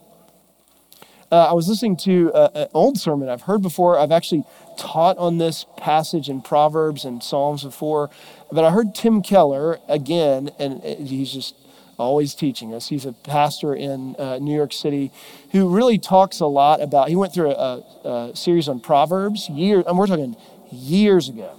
Uh, 1.31 1.47
I 1.49 1.53
was 1.53 1.69
listening 1.69 1.95
to 1.97 2.31
an 2.33 2.67
old 2.73 2.97
sermon 2.99 3.29
I've 3.29 3.43
heard 3.43 3.61
before. 3.61 3.97
I've 3.97 4.11
actually 4.11 4.43
taught 4.77 5.17
on 5.17 5.37
this 5.37 5.65
passage 5.77 6.27
in 6.27 6.41
Proverbs 6.41 7.05
and 7.05 7.23
Psalms 7.23 7.63
before, 7.63 8.09
but 8.51 8.65
I 8.65 8.71
heard 8.71 8.93
Tim 8.93 9.21
Keller 9.21 9.79
again, 9.87 10.51
and 10.59 10.83
he's 10.83 11.31
just 11.31 11.55
always 11.97 12.35
teaching 12.35 12.73
us. 12.73 12.87
He's 12.87 13.05
a 13.05 13.13
pastor 13.13 13.75
in 13.75 14.15
uh, 14.17 14.39
New 14.39 14.55
York 14.55 14.73
City 14.73 15.11
who 15.51 15.69
really 15.69 15.97
talks 15.97 16.39
a 16.39 16.45
lot 16.45 16.81
about, 16.81 17.09
he 17.09 17.15
went 17.15 17.33
through 17.33 17.51
a, 17.51 17.83
a 18.03 18.35
series 18.35 18.67
on 18.67 18.79
Proverbs 18.79 19.49
years, 19.49 19.85
and 19.87 19.97
we're 19.97 20.07
talking 20.07 20.35
years 20.71 21.29
ago. 21.29 21.57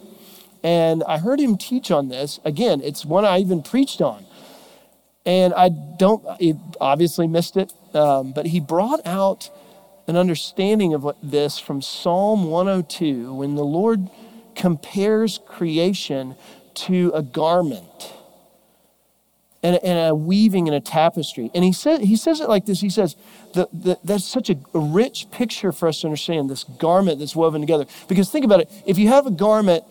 And 0.62 1.04
I 1.04 1.18
heard 1.18 1.40
him 1.40 1.58
teach 1.58 1.90
on 1.90 2.08
this. 2.08 2.40
Again, 2.44 2.80
it's 2.82 3.04
one 3.04 3.24
I 3.24 3.38
even 3.38 3.62
preached 3.62 4.00
on. 4.00 4.24
And 5.26 5.54
I 5.54 5.68
don't, 5.68 6.24
he 6.40 6.54
obviously 6.80 7.26
missed 7.26 7.56
it, 7.56 7.72
um, 7.94 8.32
but 8.32 8.46
he 8.46 8.60
brought 8.60 9.06
out 9.06 9.50
an 10.06 10.16
understanding 10.16 10.92
of 10.92 11.02
what 11.02 11.16
this 11.22 11.58
from 11.58 11.80
Psalm 11.80 12.44
102 12.44 13.32
when 13.34 13.54
the 13.54 13.64
Lord 13.64 14.10
compares 14.54 15.40
creation 15.46 16.36
to 16.74 17.10
a 17.14 17.22
garment 17.22 18.13
and, 19.64 19.76
and 19.82 20.10
a 20.10 20.14
weaving 20.14 20.68
and 20.68 20.76
a 20.76 20.80
tapestry. 20.80 21.50
And 21.54 21.64
he, 21.64 21.72
says 21.72 22.00
he 22.00 22.16
says 22.16 22.40
it 22.40 22.48
like 22.50 22.66
this 22.66 22.82
He 22.82 22.90
says, 22.90 23.16
the, 23.54 23.66
the, 23.72 23.98
That's 24.04 24.24
such 24.24 24.50
a, 24.50 24.56
a 24.74 24.78
rich 24.78 25.30
picture 25.30 25.72
for 25.72 25.88
us 25.88 26.02
to 26.02 26.06
understand 26.06 26.50
this 26.50 26.64
garment 26.64 27.18
that's 27.18 27.34
woven 27.34 27.62
together. 27.62 27.86
Because 28.06 28.30
think 28.30 28.44
about 28.44 28.60
it 28.60 28.70
if 28.86 28.98
you 28.98 29.08
have 29.08 29.26
a 29.26 29.30
garment, 29.30 29.82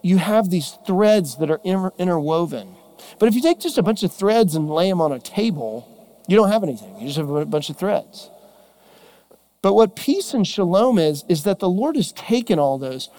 you 0.00 0.18
have 0.18 0.48
these 0.48 0.78
threads 0.86 1.36
that 1.38 1.50
are 1.50 1.60
inter, 1.64 1.90
interwoven. 1.98 2.76
But 3.18 3.28
if 3.28 3.34
you 3.34 3.42
take 3.42 3.58
just 3.58 3.76
a 3.76 3.82
bunch 3.82 4.04
of 4.04 4.12
threads 4.12 4.54
and 4.54 4.70
lay 4.70 4.88
them 4.88 5.00
on 5.00 5.10
a 5.10 5.18
table, 5.18 6.22
you 6.28 6.36
don't 6.36 6.50
have 6.50 6.62
anything. 6.62 6.96
You 7.00 7.06
just 7.06 7.18
have 7.18 7.28
a 7.28 7.44
bunch 7.44 7.68
of 7.68 7.76
threads. 7.76 8.30
But 9.60 9.74
what 9.74 9.96
peace 9.96 10.32
and 10.32 10.46
shalom 10.46 10.98
is, 10.98 11.24
is 11.28 11.42
that 11.42 11.58
the 11.58 11.68
Lord 11.68 11.96
has 11.96 12.12
taken 12.12 12.58
all 12.58 12.78
those 12.78 13.10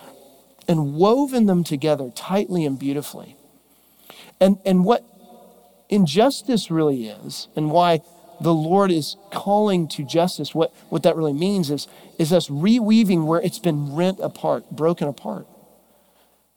and 0.68 0.96
woven 0.96 1.48
them 1.48 1.64
together 1.64 2.12
tightly 2.16 2.66
and 2.66 2.80
beautifully. 2.80 3.36
And, 4.40 4.58
and 4.66 4.86
what 4.86 5.06
injustice 5.92 6.72
really 6.72 7.08
is 7.08 7.48
and 7.56 7.70
why 7.70 8.02
the 8.40 8.54
Lord 8.54 8.92
is 8.92 9.18
calling 9.32 9.88
to 9.90 10.04
justice, 10.04 10.56
what, 10.56 10.74
what 10.90 11.04
that 11.04 11.16
really 11.16 11.34
means 11.34 11.70
is, 11.70 11.88
is 12.18 12.34
us 12.34 12.50
reweaving 12.50 13.26
where 13.26 13.40
it's 13.40 13.60
been 13.60 13.96
rent 13.96 14.20
apart, 14.20 14.72
broken 14.72 15.08
apart. 15.08 15.46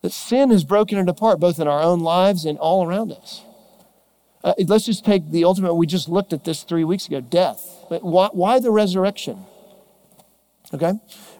That 0.01 0.11
sin 0.11 0.49
has 0.49 0.63
broken 0.63 0.97
it 0.97 1.07
apart, 1.07 1.39
both 1.39 1.59
in 1.59 1.67
our 1.67 1.81
own 1.81 1.99
lives 1.99 2.45
and 2.45 2.57
all 2.57 2.87
around 2.87 3.11
us. 3.11 3.43
Uh, 4.43 4.53
let's 4.67 4.85
just 4.85 5.05
take 5.05 5.29
the 5.31 5.43
ultimate, 5.43 5.75
we 5.75 5.85
just 5.85 6.09
looked 6.09 6.33
at 6.33 6.43
this 6.43 6.63
three 6.63 6.83
weeks 6.83 7.07
ago 7.07 7.21
death. 7.21 7.85
Why, 7.89 8.29
why 8.31 8.59
the 8.59 8.71
resurrection? 8.71 9.45
Okay? 10.73 10.93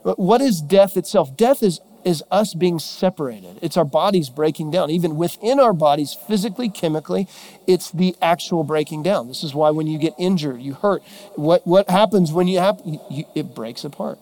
What 0.04 0.42
is 0.42 0.62
death 0.62 0.96
itself? 0.98 1.36
Death 1.36 1.64
is 1.64 1.80
is 2.06 2.24
us 2.32 2.54
being 2.54 2.80
separated. 2.80 3.60
It's 3.62 3.76
our 3.76 3.84
bodies 3.84 4.30
breaking 4.30 4.72
down. 4.72 4.90
Even 4.92 5.18
within 5.18 5.60
our 5.60 5.74
bodies, 5.74 6.14
physically, 6.14 6.70
chemically, 6.70 7.28
it's 7.68 7.92
the 7.92 8.16
actual 8.22 8.64
breaking 8.64 9.04
down. 9.04 9.28
This 9.28 9.44
is 9.44 9.54
why 9.54 9.72
when 9.72 9.88
you 9.88 9.98
get 9.98 10.14
injured, 10.18 10.62
you 10.62 10.76
hurt. 10.76 11.04
What, 11.36 11.66
what 11.66 11.90
happens 11.90 12.32
when 12.32 12.48
you 12.48 12.60
have, 12.60 12.80
it 12.86 13.56
breaks 13.56 13.84
apart, 13.84 14.20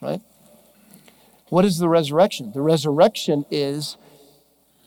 right? 0.00 0.20
What 1.48 1.64
is 1.64 1.78
the 1.78 1.88
resurrection? 1.88 2.52
The 2.52 2.60
resurrection 2.60 3.46
is 3.50 3.96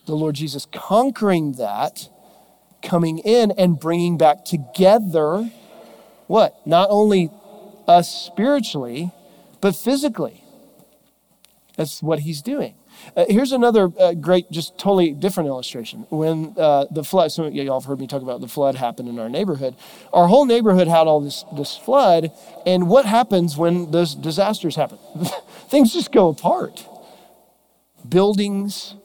the 0.05 0.15
Lord 0.15 0.35
Jesus 0.35 0.67
conquering 0.71 1.53
that, 1.53 2.07
coming 2.81 3.17
in 3.19 3.51
and 3.51 3.79
bringing 3.79 4.17
back 4.17 4.45
together 4.45 5.49
what? 6.27 6.65
Not 6.65 6.87
only 6.89 7.29
us 7.87 8.09
spiritually, 8.09 9.11
but 9.61 9.75
physically. 9.75 10.43
That's 11.77 12.01
what 12.01 12.19
he's 12.19 12.41
doing. 12.41 12.75
Uh, 13.15 13.25
here's 13.27 13.51
another 13.51 13.91
uh, 13.99 14.13
great, 14.13 14.49
just 14.51 14.77
totally 14.77 15.11
different 15.11 15.47
illustration. 15.47 16.05
When 16.09 16.55
uh, 16.57 16.85
the 16.89 17.03
flood, 17.03 17.31
some 17.31 17.45
of 17.45 17.53
y'all 17.53 17.79
have 17.79 17.87
heard 17.87 17.99
me 17.99 18.07
talk 18.07 18.21
about 18.21 18.41
the 18.41 18.47
flood 18.47 18.75
happened 18.75 19.09
in 19.09 19.19
our 19.19 19.29
neighborhood. 19.29 19.75
Our 20.13 20.27
whole 20.27 20.45
neighborhood 20.45 20.87
had 20.87 21.07
all 21.07 21.19
this, 21.19 21.43
this 21.55 21.75
flood, 21.75 22.31
and 22.65 22.87
what 22.87 23.05
happens 23.05 23.57
when 23.57 23.91
those 23.91 24.15
disasters 24.15 24.75
happen? 24.75 24.97
Things 25.69 25.93
just 25.93 26.11
go 26.11 26.29
apart. 26.29 26.85
Buildings, 28.07 28.95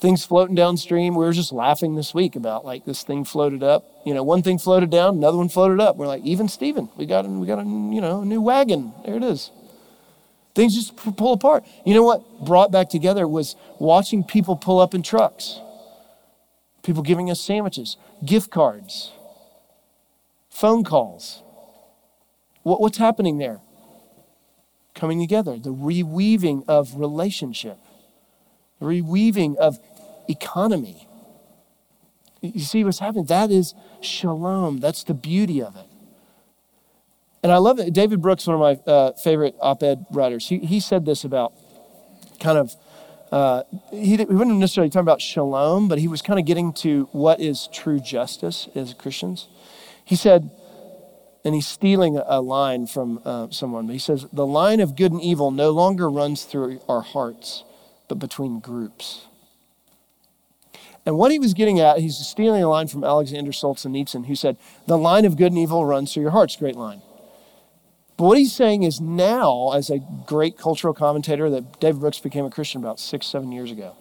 things 0.00 0.24
floating 0.24 0.54
downstream. 0.54 1.14
We 1.14 1.24
were 1.24 1.32
just 1.32 1.52
laughing 1.52 1.94
this 1.94 2.12
week 2.14 2.36
about 2.36 2.64
like 2.64 2.84
this 2.84 3.02
thing 3.02 3.24
floated 3.24 3.62
up. 3.62 3.84
You 4.04 4.14
know, 4.14 4.22
one 4.22 4.42
thing 4.42 4.58
floated 4.58 4.90
down, 4.90 5.16
another 5.16 5.38
one 5.38 5.48
floated 5.48 5.80
up. 5.80 5.96
We're 5.96 6.06
like, 6.06 6.22
even 6.24 6.48
Stephen, 6.48 6.90
we 6.96 7.06
got 7.06 7.26
we 7.26 7.46
got 7.46 7.58
a 7.58 7.62
you 7.62 8.00
know 8.00 8.20
a 8.22 8.24
new 8.24 8.40
wagon. 8.40 8.92
There 9.04 9.16
it 9.16 9.24
is. 9.24 9.50
Things 10.54 10.74
just 10.74 10.96
pull 10.96 11.32
apart. 11.32 11.64
You 11.84 11.94
know 11.94 12.02
what 12.02 12.44
brought 12.44 12.72
back 12.72 12.88
together 12.88 13.26
was 13.28 13.54
watching 13.78 14.24
people 14.24 14.56
pull 14.56 14.80
up 14.80 14.94
in 14.94 15.02
trucks, 15.02 15.60
people 16.82 17.02
giving 17.02 17.30
us 17.30 17.40
sandwiches, 17.40 17.96
gift 18.24 18.50
cards, 18.50 19.12
phone 20.48 20.82
calls. 20.84 21.42
What, 22.62 22.80
what's 22.80 22.98
happening 22.98 23.38
there? 23.38 23.60
Coming 24.94 25.20
together, 25.20 25.56
the 25.56 25.72
reweaving 25.72 26.64
of 26.68 26.96
relationship, 26.96 27.78
the 28.80 28.86
reweaving 28.86 29.56
of 29.56 29.78
economy. 30.28 31.06
You 32.42 32.60
see 32.60 32.82
what's 32.84 32.98
happening? 32.98 33.26
That 33.26 33.50
is 33.50 33.74
shalom. 34.00 34.80
That's 34.80 35.04
the 35.04 35.14
beauty 35.14 35.62
of 35.62 35.76
it. 35.76 35.86
And 37.42 37.50
I 37.50 37.56
love 37.56 37.78
it. 37.78 37.92
David 37.92 38.20
Brooks, 38.20 38.46
one 38.46 38.60
of 38.60 38.60
my 38.86 38.92
uh, 38.92 39.12
favorite 39.12 39.54
op 39.60 39.82
ed 39.82 40.04
writers, 40.10 40.48
he, 40.48 40.58
he 40.58 40.78
said 40.80 41.06
this 41.06 41.24
about 41.24 41.54
kind 42.38 42.58
of, 42.58 42.74
uh, 43.32 43.62
he, 43.90 44.16
he 44.16 44.24
wasn't 44.24 44.58
necessarily 44.58 44.90
talking 44.90 45.00
about 45.00 45.22
shalom, 45.22 45.88
but 45.88 45.98
he 45.98 46.08
was 46.08 46.20
kind 46.20 46.38
of 46.38 46.44
getting 46.44 46.72
to 46.74 47.08
what 47.12 47.40
is 47.40 47.68
true 47.72 48.00
justice 48.00 48.68
as 48.74 48.92
Christians. 48.92 49.48
He 50.04 50.16
said, 50.16 50.50
and 51.44 51.54
he's 51.54 51.66
stealing 51.66 52.18
a 52.18 52.40
line 52.40 52.86
from 52.86 53.20
uh, 53.24 53.48
someone, 53.50 53.86
but 53.86 53.94
he 53.94 53.98
says, 53.98 54.26
The 54.32 54.46
line 54.46 54.80
of 54.80 54.94
good 54.94 55.12
and 55.12 55.22
evil 55.22 55.50
no 55.50 55.70
longer 55.70 56.10
runs 56.10 56.44
through 56.44 56.80
our 56.88 57.00
hearts, 57.00 57.64
but 58.08 58.18
between 58.18 58.60
groups. 58.60 59.26
And 61.06 61.16
what 61.16 61.32
he 61.32 61.38
was 61.38 61.54
getting 61.54 61.80
at, 61.80 61.98
he's 61.98 62.18
stealing 62.18 62.62
a 62.62 62.68
line 62.68 62.88
from 62.88 63.04
Alexander 63.04 63.52
Solzhenitsyn, 63.52 64.26
who 64.26 64.34
said, 64.34 64.58
The 64.86 64.98
line 64.98 65.24
of 65.24 65.36
good 65.38 65.52
and 65.52 65.58
evil 65.58 65.86
runs 65.86 66.12
through 66.12 66.24
your 66.24 66.32
hearts. 66.32 66.56
Great 66.56 66.76
line. 66.76 67.00
But 68.20 68.26
what 68.26 68.36
he's 68.36 68.52
saying 68.52 68.82
is 68.82 69.00
now, 69.00 69.72
as 69.72 69.88
a 69.88 69.98
great 70.26 70.58
cultural 70.58 70.92
commentator, 70.92 71.48
that 71.48 71.80
David 71.80 72.00
Brooks 72.00 72.18
became 72.18 72.44
a 72.44 72.50
Christian 72.50 72.82
about 72.82 73.00
six, 73.00 73.26
seven 73.26 73.50
years 73.50 73.72
ago. 73.72 73.96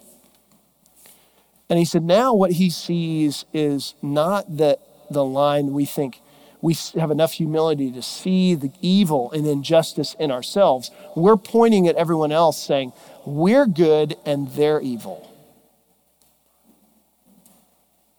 And 1.70 1.80
he 1.80 1.86
said, 1.86 2.04
now 2.04 2.34
what 2.34 2.52
he 2.52 2.70
sees 2.70 3.46
is 3.54 3.94
not 4.02 4.58
that 4.58 4.82
the 5.10 5.24
line 5.24 5.72
we 5.72 5.86
think 5.86 6.20
we 6.60 6.76
have 7.00 7.12
enough 7.12 7.32
humility 7.32 7.94
to 7.94 8.02
see 8.02 8.56
the 8.56 8.74
evil 8.82 9.32
and 9.32 9.48
injustice 9.48 10.18
in 10.20 10.32
ourselves. 10.32 10.92
We're 11.16 11.38
pointing 11.38 11.88
at 11.88 11.96
everyone 11.96 12.34
else 12.34 12.62
saying, 12.62 12.92
we're 13.26 13.68
good 13.68 14.18
and 14.26 14.50
they're 14.50 14.82
evil. 14.82 15.34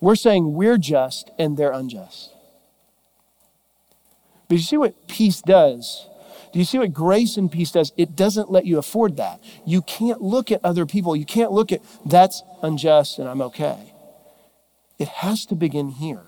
We're 0.01 0.17
saying 0.17 0.55
we're 0.55 0.79
just 0.79 1.31
and 1.39 1.59
they're 1.59 1.73
unjust. 1.73 2.30
But 4.51 4.59
you 4.59 4.65
see 4.65 4.77
what 4.79 5.07
peace 5.07 5.41
does? 5.41 6.09
Do 6.53 6.59
you 6.59 6.65
see 6.65 6.81
what 6.81 6.93
grace 6.93 7.37
and 7.37 7.53
peace 7.53 7.71
does? 7.71 7.93
It 7.97 8.17
doesn't 8.17 8.51
let 8.51 8.67
you 8.67 8.79
afford 8.79 9.17
that. 9.17 9.41
You 9.65 9.81
can't 9.81 10.21
look 10.21 10.51
at 10.51 10.59
other 10.65 10.87
people. 10.87 11.15
You 11.15 11.25
can't 11.25 11.53
look 11.53 11.71
at 11.71 11.81
that's 12.05 12.43
unjust 12.61 13.21
and 13.21 13.29
I'm 13.29 13.41
okay. 13.43 13.95
It 14.99 15.07
has 15.07 15.47
to 15.47 15.55
begin 15.55 15.91
here. 15.91 16.25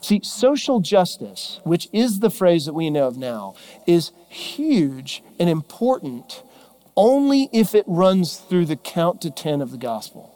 See, 0.00 0.22
social 0.24 0.80
justice, 0.80 1.60
which 1.64 1.88
is 1.92 2.20
the 2.20 2.30
phrase 2.30 2.64
that 2.64 2.72
we 2.72 2.88
know 2.88 3.06
of 3.06 3.18
now, 3.18 3.54
is 3.86 4.10
huge 4.30 5.22
and 5.38 5.50
important 5.50 6.42
only 6.96 7.50
if 7.52 7.74
it 7.74 7.84
runs 7.86 8.38
through 8.38 8.64
the 8.64 8.76
count 8.76 9.20
to 9.20 9.30
10 9.30 9.60
of 9.60 9.70
the 9.70 9.76
gospel. 9.76 10.34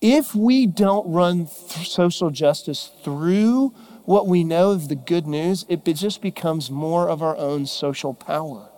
If 0.00 0.36
we 0.36 0.66
don't 0.66 1.12
run 1.12 1.48
social 1.48 2.30
justice 2.30 2.92
through 3.02 3.74
what 4.04 4.26
we 4.26 4.44
know 4.44 4.70
of 4.70 4.88
the 4.88 4.96
good 4.96 5.26
news, 5.26 5.64
it 5.68 5.84
just 5.84 6.22
becomes 6.22 6.70
more 6.70 7.08
of 7.08 7.22
our 7.22 7.36
own 7.36 7.66
social 7.66 8.14
power. 8.14 8.68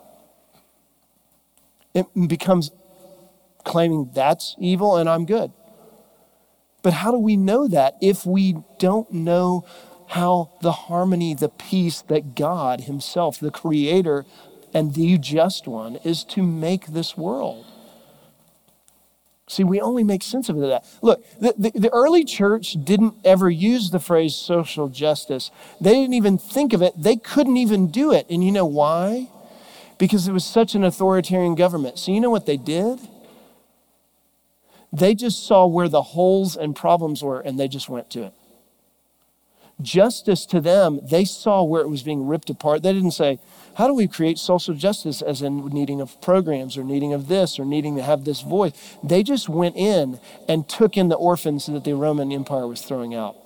It 1.94 2.06
becomes 2.28 2.70
claiming 3.64 4.10
that's 4.14 4.56
evil 4.58 4.96
and 4.96 5.08
I'm 5.08 5.24
good. 5.26 5.52
But 6.82 6.94
how 6.94 7.12
do 7.12 7.18
we 7.18 7.36
know 7.36 7.68
that 7.68 7.96
if 8.00 8.26
we 8.26 8.56
don't 8.78 9.10
know 9.12 9.64
how 10.08 10.52
the 10.60 10.72
harmony, 10.72 11.34
the 11.34 11.48
peace 11.48 12.02
that 12.02 12.34
God 12.34 12.82
Himself, 12.82 13.38
the 13.38 13.50
Creator 13.50 14.26
and 14.74 14.94
the 14.94 15.16
just 15.18 15.68
one, 15.68 15.96
is 15.96 16.24
to 16.24 16.42
make 16.42 16.88
this 16.88 17.16
world? 17.16 17.66
See, 19.48 19.64
we 19.64 19.80
only 19.80 20.04
make 20.04 20.22
sense 20.22 20.48
of 20.48 20.56
it 20.56 20.60
that. 20.60 20.84
Look, 21.02 21.24
the, 21.40 21.54
the, 21.58 21.70
the, 21.78 21.90
early 21.92 22.24
church 22.24 22.76
didn't 22.84 23.14
ever 23.24 23.50
use 23.50 23.90
the 23.90 23.98
phrase 23.98 24.34
social 24.36 24.88
justice. 24.88 25.50
They 25.80 25.92
didn't 25.94 26.14
even 26.14 26.38
think 26.38 26.72
of 26.72 26.80
it. 26.80 26.94
They 26.96 27.16
couldn't 27.16 27.56
even 27.56 27.90
do 27.90 28.12
it. 28.12 28.26
And 28.30 28.44
you 28.44 28.52
know 28.52 28.64
why? 28.64 29.28
Because 29.98 30.28
it 30.28 30.32
was 30.32 30.44
such 30.44 30.74
an 30.74 30.84
authoritarian 30.84 31.56
government. 31.56 31.98
So 31.98 32.12
you 32.12 32.20
know 32.20 32.30
what 32.30 32.46
they 32.46 32.56
did? 32.56 33.00
They 34.92 35.14
just 35.14 35.44
saw 35.44 35.66
where 35.66 35.88
the 35.88 36.02
holes 36.02 36.56
and 36.56 36.76
problems 36.76 37.22
were 37.22 37.40
and 37.40 37.58
they 37.58 37.66
just 37.66 37.88
went 37.88 38.10
to 38.10 38.24
it. 38.24 38.32
Justice 39.82 40.46
to 40.46 40.60
them, 40.60 41.00
they 41.02 41.24
saw 41.24 41.62
where 41.62 41.82
it 41.82 41.88
was 41.88 42.02
being 42.02 42.26
ripped 42.26 42.50
apart. 42.50 42.82
They 42.82 42.92
didn't 42.92 43.12
say, 43.12 43.38
how 43.74 43.86
do 43.86 43.94
we 43.94 44.06
create 44.06 44.38
social 44.38 44.74
justice 44.74 45.22
as 45.22 45.40
in 45.42 45.66
needing 45.68 46.00
of 46.00 46.20
programs 46.20 46.76
or 46.76 46.84
needing 46.84 47.12
of 47.12 47.28
this 47.28 47.58
or 47.58 47.64
needing 47.64 47.96
to 47.96 48.02
have 48.02 48.24
this 48.24 48.42
voice? 48.42 48.72
They 49.02 49.22
just 49.22 49.48
went 49.48 49.76
in 49.76 50.20
and 50.48 50.68
took 50.68 50.96
in 50.96 51.08
the 51.08 51.16
orphans 51.16 51.66
that 51.66 51.84
the 51.84 51.94
Roman 51.94 52.32
Empire 52.32 52.66
was 52.66 52.82
throwing 52.82 53.14
out. 53.14 53.36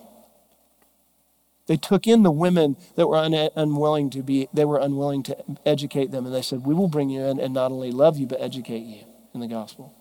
They 1.66 1.76
took 1.76 2.06
in 2.06 2.22
the 2.22 2.30
women 2.30 2.76
that 2.94 3.08
were 3.08 3.16
un- 3.16 3.50
unwilling 3.56 4.10
to 4.10 4.22
be, 4.22 4.48
they 4.52 4.64
were 4.64 4.78
unwilling 4.78 5.22
to 5.24 5.36
educate 5.64 6.10
them. 6.10 6.26
And 6.26 6.34
they 6.34 6.42
said, 6.42 6.64
We 6.64 6.74
will 6.74 6.88
bring 6.88 7.10
you 7.10 7.22
in 7.22 7.40
and 7.40 7.54
not 7.54 7.72
only 7.72 7.90
love 7.90 8.18
you, 8.18 8.26
but 8.26 8.40
educate 8.40 8.84
you 8.84 9.04
in 9.34 9.40
the 9.40 9.48
gospel. 9.48 9.92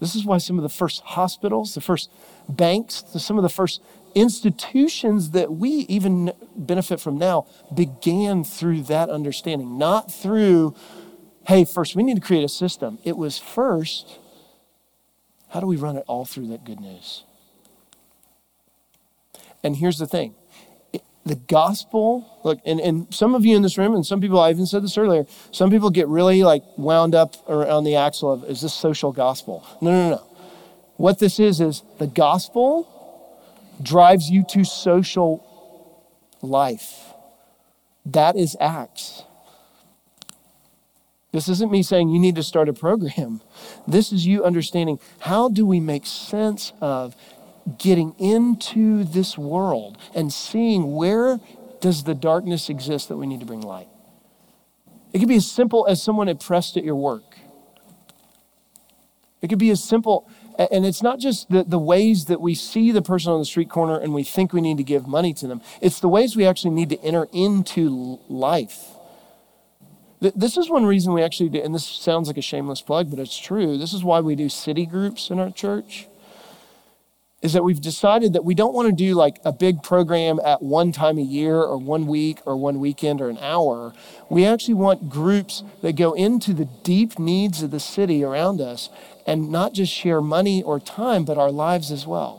This 0.00 0.16
is 0.16 0.24
why 0.24 0.38
some 0.38 0.58
of 0.58 0.64
the 0.64 0.68
first 0.68 1.00
hospitals, 1.02 1.74
the 1.74 1.80
first 1.80 2.10
banks, 2.48 3.04
some 3.18 3.36
of 3.38 3.42
the 3.42 3.48
first 3.48 3.80
institutions 4.14 5.30
that 5.30 5.52
we 5.52 5.70
even 5.88 6.32
benefit 6.56 7.00
from 7.00 7.18
now 7.18 7.46
began 7.74 8.44
through 8.44 8.82
that 8.84 9.10
understanding, 9.10 9.78
not 9.78 10.12
through, 10.12 10.74
hey, 11.46 11.64
first 11.64 11.96
we 11.96 12.02
need 12.02 12.14
to 12.14 12.20
create 12.20 12.44
a 12.44 12.48
system. 12.48 12.98
It 13.04 13.16
was 13.16 13.38
first, 13.38 14.18
how 15.48 15.60
do 15.60 15.66
we 15.66 15.76
run 15.76 15.96
it 15.96 16.04
all 16.06 16.24
through 16.24 16.48
that 16.48 16.64
good 16.64 16.80
news? 16.80 17.24
And 19.62 19.76
here's 19.76 19.98
the 19.98 20.06
thing 20.06 20.34
the 21.24 21.36
gospel 21.36 22.40
look 22.42 22.58
and, 22.64 22.80
and 22.80 23.12
some 23.14 23.34
of 23.34 23.44
you 23.44 23.54
in 23.54 23.62
this 23.62 23.78
room 23.78 23.94
and 23.94 24.04
some 24.04 24.20
people 24.20 24.40
i 24.40 24.50
even 24.50 24.66
said 24.66 24.82
this 24.82 24.98
earlier 24.98 25.24
some 25.52 25.70
people 25.70 25.88
get 25.88 26.08
really 26.08 26.42
like 26.42 26.64
wound 26.76 27.14
up 27.14 27.36
around 27.48 27.84
the 27.84 27.94
axle 27.94 28.32
of 28.32 28.44
is 28.44 28.60
this 28.60 28.74
social 28.74 29.12
gospel 29.12 29.64
no 29.80 29.90
no 29.90 30.10
no 30.16 30.22
what 30.96 31.20
this 31.20 31.38
is 31.38 31.60
is 31.60 31.82
the 31.98 32.08
gospel 32.08 33.01
drives 33.82 34.30
you 34.30 34.44
to 34.48 34.64
social 34.64 35.46
life 36.40 37.14
that 38.04 38.36
is 38.36 38.56
acts 38.60 39.22
this 41.32 41.48
isn't 41.48 41.72
me 41.72 41.82
saying 41.82 42.08
you 42.08 42.18
need 42.18 42.34
to 42.34 42.42
start 42.42 42.68
a 42.68 42.72
program 42.72 43.40
this 43.86 44.12
is 44.12 44.26
you 44.26 44.44
understanding 44.44 44.98
how 45.20 45.48
do 45.48 45.64
we 45.64 45.80
make 45.80 46.04
sense 46.06 46.72
of 46.80 47.14
getting 47.78 48.14
into 48.18 49.04
this 49.04 49.38
world 49.38 49.98
and 50.14 50.32
seeing 50.32 50.94
where 50.94 51.38
does 51.80 52.04
the 52.04 52.14
darkness 52.14 52.68
exist 52.68 53.08
that 53.08 53.16
we 53.16 53.26
need 53.26 53.40
to 53.40 53.46
bring 53.46 53.60
light. 53.60 53.88
It 55.12 55.18
could 55.18 55.28
be 55.28 55.36
as 55.36 55.50
simple 55.50 55.86
as 55.86 56.02
someone 56.02 56.28
impressed 56.28 56.76
at 56.76 56.84
your 56.84 56.96
work. 56.96 57.36
It 59.42 59.48
could 59.48 59.58
be 59.58 59.70
as 59.70 59.82
simple, 59.82 60.28
and 60.58 60.84
it's 60.84 61.02
not 61.02 61.18
just 61.18 61.50
the, 61.50 61.64
the 61.64 61.78
ways 61.78 62.26
that 62.26 62.40
we 62.40 62.54
see 62.54 62.90
the 62.90 63.02
person 63.02 63.32
on 63.32 63.38
the 63.38 63.44
street 63.44 63.70
corner 63.70 63.98
and 63.98 64.14
we 64.14 64.22
think 64.22 64.52
we 64.52 64.60
need 64.60 64.76
to 64.76 64.82
give 64.82 65.06
money 65.06 65.32
to 65.34 65.46
them. 65.46 65.60
It's 65.80 66.00
the 66.00 66.08
ways 66.08 66.36
we 66.36 66.46
actually 66.46 66.74
need 66.74 66.90
to 66.90 67.00
enter 67.02 67.28
into 67.32 68.18
life. 68.28 68.88
This 70.20 70.56
is 70.56 70.70
one 70.70 70.86
reason 70.86 71.12
we 71.12 71.22
actually 71.22 71.48
do, 71.48 71.60
and 71.60 71.74
this 71.74 71.84
sounds 71.84 72.28
like 72.28 72.36
a 72.36 72.42
shameless 72.42 72.80
plug, 72.80 73.10
but 73.10 73.18
it's 73.18 73.36
true. 73.36 73.76
This 73.76 73.92
is 73.92 74.04
why 74.04 74.20
we 74.20 74.36
do 74.36 74.48
city 74.48 74.86
groups 74.86 75.30
in 75.30 75.40
our 75.40 75.50
church 75.50 76.06
is 77.42 77.52
that 77.52 77.64
we've 77.64 77.80
decided 77.80 78.32
that 78.32 78.44
we 78.44 78.54
don't 78.54 78.72
want 78.72 78.88
to 78.88 78.94
do 78.94 79.14
like 79.14 79.40
a 79.44 79.52
big 79.52 79.82
program 79.82 80.38
at 80.44 80.62
one 80.62 80.92
time 80.92 81.18
a 81.18 81.22
year 81.22 81.56
or 81.56 81.76
one 81.76 82.06
week 82.06 82.38
or 82.46 82.56
one 82.56 82.78
weekend 82.78 83.20
or 83.20 83.28
an 83.28 83.38
hour. 83.38 83.92
We 84.30 84.46
actually 84.46 84.74
want 84.74 85.10
groups 85.10 85.64
that 85.82 85.96
go 85.96 86.12
into 86.12 86.54
the 86.54 86.68
deep 86.84 87.18
needs 87.18 87.62
of 87.62 87.72
the 87.72 87.80
city 87.80 88.22
around 88.22 88.60
us 88.60 88.88
and 89.26 89.50
not 89.50 89.74
just 89.74 89.92
share 89.92 90.20
money 90.20 90.62
or 90.62 90.78
time, 90.78 91.24
but 91.24 91.36
our 91.36 91.50
lives 91.50 91.90
as 91.90 92.06
well. 92.06 92.38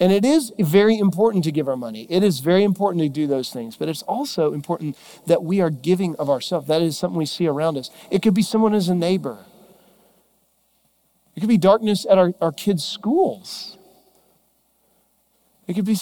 And 0.00 0.12
it 0.12 0.24
is 0.24 0.52
very 0.58 0.96
important 0.96 1.44
to 1.44 1.52
give 1.52 1.68
our 1.68 1.76
money. 1.76 2.06
It 2.08 2.22
is 2.22 2.38
very 2.40 2.62
important 2.62 3.02
to 3.02 3.08
do 3.08 3.26
those 3.26 3.50
things, 3.50 3.76
but 3.76 3.88
it's 3.88 4.02
also 4.02 4.52
important 4.52 4.96
that 5.26 5.42
we 5.42 5.60
are 5.60 5.70
giving 5.70 6.14
of 6.16 6.30
ourselves. 6.30 6.68
That 6.68 6.82
is 6.82 6.96
something 6.96 7.18
we 7.18 7.26
see 7.26 7.48
around 7.48 7.76
us. 7.76 7.90
It 8.10 8.22
could 8.22 8.34
be 8.34 8.42
someone 8.42 8.74
as 8.74 8.88
a 8.88 8.94
neighbor, 8.94 9.38
it 11.38 11.40
could 11.40 11.48
be 11.48 11.56
darkness 11.56 12.04
at 12.10 12.18
our, 12.18 12.32
our 12.40 12.50
kids' 12.50 12.84
schools. 12.84 13.78
It 15.68 15.74
could 15.74 15.84
be 15.84 15.96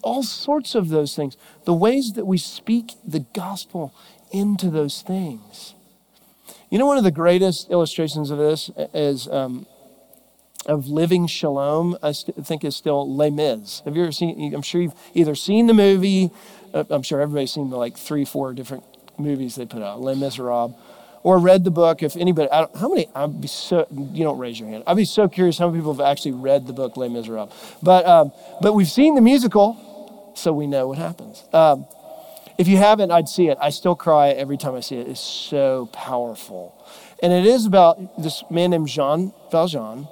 all 0.00 0.22
sorts 0.22 0.76
of 0.76 0.90
those 0.90 1.16
things. 1.16 1.36
The 1.64 1.74
ways 1.74 2.12
that 2.12 2.24
we 2.24 2.38
speak 2.38 2.92
the 3.04 3.26
gospel 3.34 3.92
into 4.30 4.70
those 4.70 5.02
things. 5.02 5.74
You 6.70 6.78
know, 6.78 6.86
one 6.86 6.98
of 6.98 7.02
the 7.02 7.10
greatest 7.10 7.68
illustrations 7.68 8.30
of 8.30 8.38
this 8.38 8.70
is 8.94 9.26
um, 9.26 9.66
of 10.66 10.86
living 10.86 11.26
shalom, 11.26 11.98
I 12.00 12.12
st- 12.12 12.46
think 12.46 12.62
is 12.62 12.76
still 12.76 13.12
Les 13.12 13.30
Mis. 13.30 13.82
Have 13.86 13.96
you 13.96 14.04
ever 14.04 14.12
seen, 14.12 14.54
I'm 14.54 14.62
sure 14.62 14.82
you've 14.82 14.94
either 15.14 15.34
seen 15.34 15.66
the 15.66 15.74
movie, 15.74 16.30
uh, 16.72 16.84
I'm 16.90 17.02
sure 17.02 17.20
everybody's 17.20 17.50
seen 17.50 17.70
the 17.70 17.76
like 17.76 17.98
three, 17.98 18.24
four 18.24 18.52
different 18.52 18.84
movies 19.18 19.56
they 19.56 19.66
put 19.66 19.82
out, 19.82 20.00
Les 20.00 20.14
Miserables, 20.14 20.76
or 21.26 21.40
read 21.40 21.64
the 21.64 21.72
book. 21.72 22.04
If 22.04 22.14
anybody, 22.16 22.48
how 22.52 22.88
many, 22.88 23.08
I'd 23.12 23.40
be 23.40 23.48
so, 23.48 23.84
you 23.90 24.22
don't 24.22 24.38
raise 24.38 24.60
your 24.60 24.68
hand. 24.68 24.84
I'd 24.86 24.96
be 24.96 25.04
so 25.04 25.26
curious 25.26 25.58
how 25.58 25.66
many 25.66 25.80
people 25.80 25.92
have 25.92 26.00
actually 26.00 26.30
read 26.30 26.68
the 26.68 26.72
book 26.72 26.96
Les 26.96 27.08
Miserables. 27.08 27.52
But, 27.82 28.06
um, 28.06 28.30
but 28.62 28.74
we've 28.74 28.88
seen 28.88 29.16
the 29.16 29.20
musical, 29.20 30.32
so 30.36 30.52
we 30.52 30.68
know 30.68 30.86
what 30.86 30.98
happens. 30.98 31.42
Um, 31.52 31.84
if 32.58 32.68
you 32.68 32.76
haven't, 32.76 33.10
I'd 33.10 33.28
see 33.28 33.48
it. 33.48 33.58
I 33.60 33.70
still 33.70 33.96
cry 33.96 34.28
every 34.28 34.56
time 34.56 34.76
I 34.76 34.80
see 34.80 34.98
it. 34.98 35.08
It's 35.08 35.18
so 35.18 35.86
powerful. 35.86 36.80
And 37.20 37.32
it 37.32 37.44
is 37.44 37.66
about 37.66 38.22
this 38.22 38.44
man 38.48 38.70
named 38.70 38.86
Jean 38.86 39.32
Valjean 39.50 40.06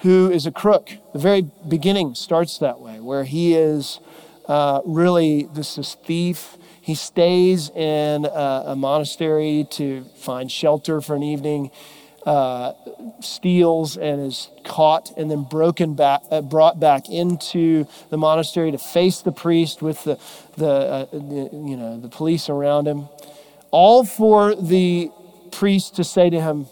who 0.00 0.30
is 0.30 0.44
a 0.44 0.52
crook. 0.52 0.90
The 1.14 1.18
very 1.18 1.50
beginning 1.66 2.14
starts 2.14 2.58
that 2.58 2.78
way, 2.78 3.00
where 3.00 3.24
he 3.24 3.54
is 3.54 4.00
uh, 4.48 4.82
really 4.84 5.48
this 5.54 5.78
is 5.78 5.96
thief. 6.04 6.58
He 6.86 6.94
stays 6.94 7.68
in 7.70 8.24
a, 8.26 8.62
a, 8.68 8.76
monastery 8.76 9.66
to 9.70 10.04
find 10.18 10.50
shelter 10.50 11.00
for 11.00 11.16
an 11.16 11.24
evening, 11.24 11.72
uh, 12.24 12.74
steals 13.20 13.96
and 13.96 14.24
is 14.24 14.50
caught, 14.64 15.12
and 15.16 15.28
then 15.28 15.42
broken 15.42 15.94
back, 15.94 16.22
uh, 16.30 16.42
brought 16.42 16.78
back 16.78 17.08
into 17.08 17.88
the 18.10 18.16
monastery 18.16 18.70
to 18.70 18.78
face 18.78 19.20
the 19.20 19.32
priest 19.32 19.82
with 19.82 20.04
the, 20.04 20.16
the, 20.56 20.68
uh, 20.68 21.04
the 21.10 21.50
you 21.52 21.76
know 21.76 21.98
the 21.98 22.08
police 22.08 22.48
around 22.48 22.86
him, 22.86 23.08
all 23.72 24.04
for 24.04 24.54
the 24.54 25.10
priest 25.50 25.96
to 25.96 26.04
say 26.04 26.30
to 26.30 26.40
him, 26.40 26.66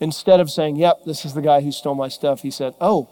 Instead 0.00 0.40
of 0.40 0.50
saying, 0.50 0.76
Yep, 0.76 1.04
this 1.04 1.24
is 1.24 1.34
the 1.34 1.40
guy 1.42 1.62
who 1.62 1.72
stole 1.72 1.94
my 1.94 2.08
stuff, 2.08 2.42
he 2.42 2.50
said, 2.50 2.74
Oh, 2.80 3.08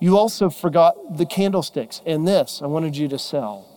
you 0.00 0.18
also 0.18 0.50
forgot 0.50 1.16
the 1.16 1.26
candlesticks 1.26 2.02
and 2.04 2.28
this 2.28 2.60
I 2.62 2.66
wanted 2.66 2.96
you 2.96 3.08
to 3.08 3.18
sell. 3.18 3.67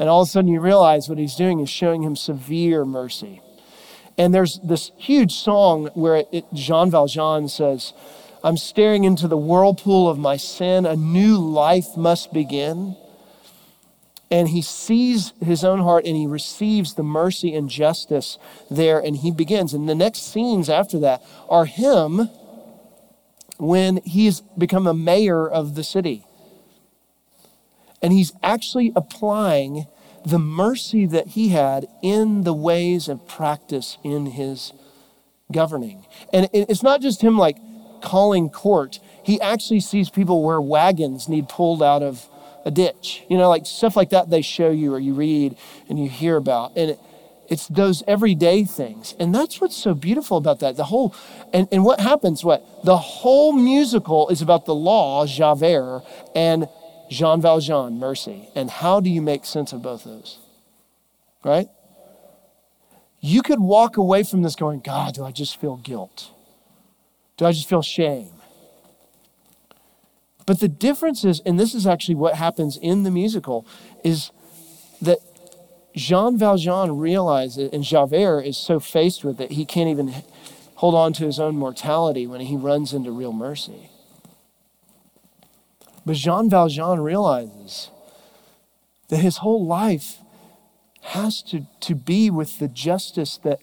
And 0.00 0.08
all 0.08 0.22
of 0.22 0.28
a 0.28 0.30
sudden 0.30 0.50
you 0.50 0.60
realize 0.60 1.10
what 1.10 1.18
he's 1.18 1.36
doing 1.36 1.60
is 1.60 1.68
showing 1.68 2.02
him 2.02 2.16
severe 2.16 2.86
mercy. 2.86 3.42
And 4.16 4.34
there's 4.34 4.58
this 4.64 4.92
huge 4.96 5.34
song 5.34 5.90
where 5.92 6.24
it, 6.32 6.46
Jean 6.54 6.90
Valjean 6.90 7.48
says, 7.48 7.92
I'm 8.42 8.56
staring 8.56 9.04
into 9.04 9.28
the 9.28 9.36
whirlpool 9.36 10.08
of 10.08 10.18
my 10.18 10.38
sin. 10.38 10.86
A 10.86 10.96
new 10.96 11.36
life 11.36 11.98
must 11.98 12.32
begin 12.32 12.96
and 14.30 14.48
he 14.48 14.62
sees 14.62 15.34
his 15.44 15.64
own 15.64 15.80
heart 15.80 16.06
and 16.06 16.16
he 16.16 16.26
receives 16.26 16.94
the 16.94 17.02
mercy 17.02 17.54
and 17.54 17.68
justice 17.68 18.38
there 18.70 19.00
and 19.00 19.18
he 19.18 19.30
begins 19.30 19.74
and 19.74 19.88
the 19.88 19.94
next 19.94 20.32
scenes 20.32 20.70
after 20.70 21.00
that 21.00 21.22
are 21.48 21.64
him 21.64 22.30
when 23.58 23.96
he's 24.04 24.40
become 24.56 24.86
a 24.86 24.94
mayor 24.94 25.48
of 25.48 25.74
the 25.74 25.82
city 25.82 26.24
and 28.02 28.12
he's 28.12 28.32
actually 28.42 28.92
applying 28.96 29.86
the 30.24 30.38
mercy 30.38 31.06
that 31.06 31.28
he 31.28 31.48
had 31.48 31.86
in 32.02 32.42
the 32.42 32.52
ways 32.52 33.08
of 33.08 33.26
practice 33.26 33.96
in 34.04 34.26
his 34.26 34.72
governing 35.50 36.06
and 36.32 36.48
it's 36.52 36.82
not 36.82 37.00
just 37.00 37.22
him 37.22 37.36
like 37.36 37.56
calling 38.02 38.48
court 38.48 39.00
he 39.22 39.40
actually 39.40 39.80
sees 39.80 40.10
people 40.10 40.42
where 40.42 40.60
wagons 40.60 41.28
need 41.28 41.48
pulled 41.48 41.82
out 41.82 42.02
of 42.02 42.28
a 42.64 42.70
ditch. 42.70 43.24
You 43.28 43.38
know, 43.38 43.48
like 43.48 43.66
stuff 43.66 43.96
like 43.96 44.10
that 44.10 44.30
they 44.30 44.42
show 44.42 44.70
you 44.70 44.94
or 44.94 44.98
you 44.98 45.14
read 45.14 45.56
and 45.88 45.98
you 45.98 46.08
hear 46.08 46.36
about. 46.36 46.76
And 46.76 46.90
it, 46.90 47.00
it's 47.48 47.66
those 47.66 48.02
everyday 48.06 48.64
things. 48.64 49.14
And 49.18 49.34
that's 49.34 49.60
what's 49.60 49.76
so 49.76 49.94
beautiful 49.94 50.36
about 50.36 50.60
that. 50.60 50.76
The 50.76 50.84
whole, 50.84 51.14
and, 51.52 51.66
and 51.72 51.84
what 51.84 52.00
happens, 52.00 52.44
what? 52.44 52.64
The 52.84 52.96
whole 52.96 53.52
musical 53.52 54.28
is 54.28 54.40
about 54.40 54.66
the 54.66 54.74
law, 54.74 55.26
Javert, 55.26 56.04
and 56.34 56.68
Jean 57.10 57.40
Valjean, 57.40 57.98
mercy. 57.98 58.48
And 58.54 58.70
how 58.70 59.00
do 59.00 59.10
you 59.10 59.20
make 59.20 59.44
sense 59.44 59.72
of 59.72 59.82
both 59.82 60.04
those? 60.04 60.38
Right? 61.44 61.68
You 63.20 63.42
could 63.42 63.60
walk 63.60 63.96
away 63.96 64.22
from 64.22 64.42
this 64.42 64.54
going, 64.54 64.80
God, 64.80 65.14
do 65.14 65.24
I 65.24 65.32
just 65.32 65.60
feel 65.60 65.76
guilt? 65.76 66.30
Do 67.36 67.44
I 67.44 67.52
just 67.52 67.68
feel 67.68 67.82
shame? 67.82 68.30
But 70.46 70.60
the 70.60 70.68
difference 70.68 71.24
is, 71.24 71.40
and 71.44 71.60
this 71.60 71.74
is 71.74 71.86
actually 71.86 72.14
what 72.14 72.34
happens 72.34 72.76
in 72.76 73.02
the 73.02 73.10
musical, 73.10 73.66
is 74.02 74.30
that 75.02 75.18
Jean 75.94 76.38
Valjean 76.38 76.96
realizes, 76.96 77.70
and 77.72 77.82
Javert 77.82 78.42
is 78.42 78.56
so 78.56 78.80
faced 78.80 79.24
with 79.24 79.40
it, 79.40 79.52
he 79.52 79.64
can't 79.64 79.88
even 79.88 80.14
hold 80.76 80.94
on 80.94 81.12
to 81.14 81.24
his 81.24 81.38
own 81.38 81.56
mortality 81.56 82.26
when 82.26 82.40
he 82.40 82.56
runs 82.56 82.92
into 82.92 83.10
real 83.10 83.32
mercy. 83.32 83.89
But 86.10 86.16
Jean 86.16 86.50
Valjean 86.50 86.98
realizes 86.98 87.88
that 89.10 89.18
his 89.18 89.36
whole 89.36 89.64
life 89.64 90.16
has 91.02 91.40
to, 91.42 91.68
to 91.82 91.94
be 91.94 92.30
with 92.30 92.58
the 92.58 92.66
justice 92.66 93.38
that 93.44 93.60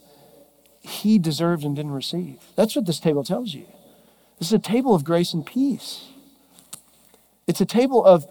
he 0.80 1.20
deserved 1.20 1.66
and 1.66 1.76
didn't 1.76 1.92
receive. 1.92 2.38
That's 2.56 2.74
what 2.74 2.86
this 2.86 3.02
table 3.02 3.26
tells 3.26 3.54
you. 3.54 3.66
This 4.40 4.48
is 4.48 4.54
a 4.54 4.60
table 4.60 4.96
of 4.96 5.04
grace 5.04 5.34
and 5.34 5.46
peace. 5.46 6.06
It's 7.48 7.60
a 7.60 7.66
table 7.66 8.06
of 8.06 8.26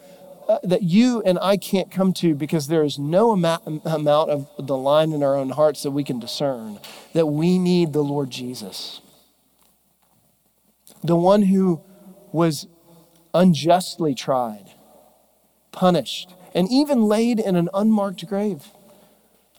uh, 0.49 0.61
that 0.63 0.83
you 0.83 1.21
and 1.27 1.39
I 1.43 1.59
can't 1.59 1.91
come 1.91 2.15
to 2.15 2.35
because 2.35 2.69
there 2.69 2.85
is 2.85 2.99
no 2.99 3.33
amount, 3.33 3.83
amount 3.85 4.31
of 4.31 4.49
the 4.59 4.79
line 4.79 5.13
in 5.13 5.23
our 5.23 5.37
own 5.37 5.51
hearts 5.51 5.83
that 5.83 5.91
we 5.91 6.05
can 6.05 6.19
discern. 6.19 6.81
That 7.13 7.27
we 7.27 7.59
need 7.59 7.93
the 7.93 8.03
Lord 8.03 8.31
Jesus, 8.31 9.03
the 11.05 11.17
one 11.17 11.43
who 11.43 11.83
was 12.33 12.67
unjustly 13.37 14.15
tried, 14.15 14.73
punished, 15.71 16.35
and 16.55 16.69
even 16.71 17.03
laid 17.03 17.39
in 17.39 17.55
an 17.55 17.69
unmarked 17.75 18.27
grave, 18.27 18.69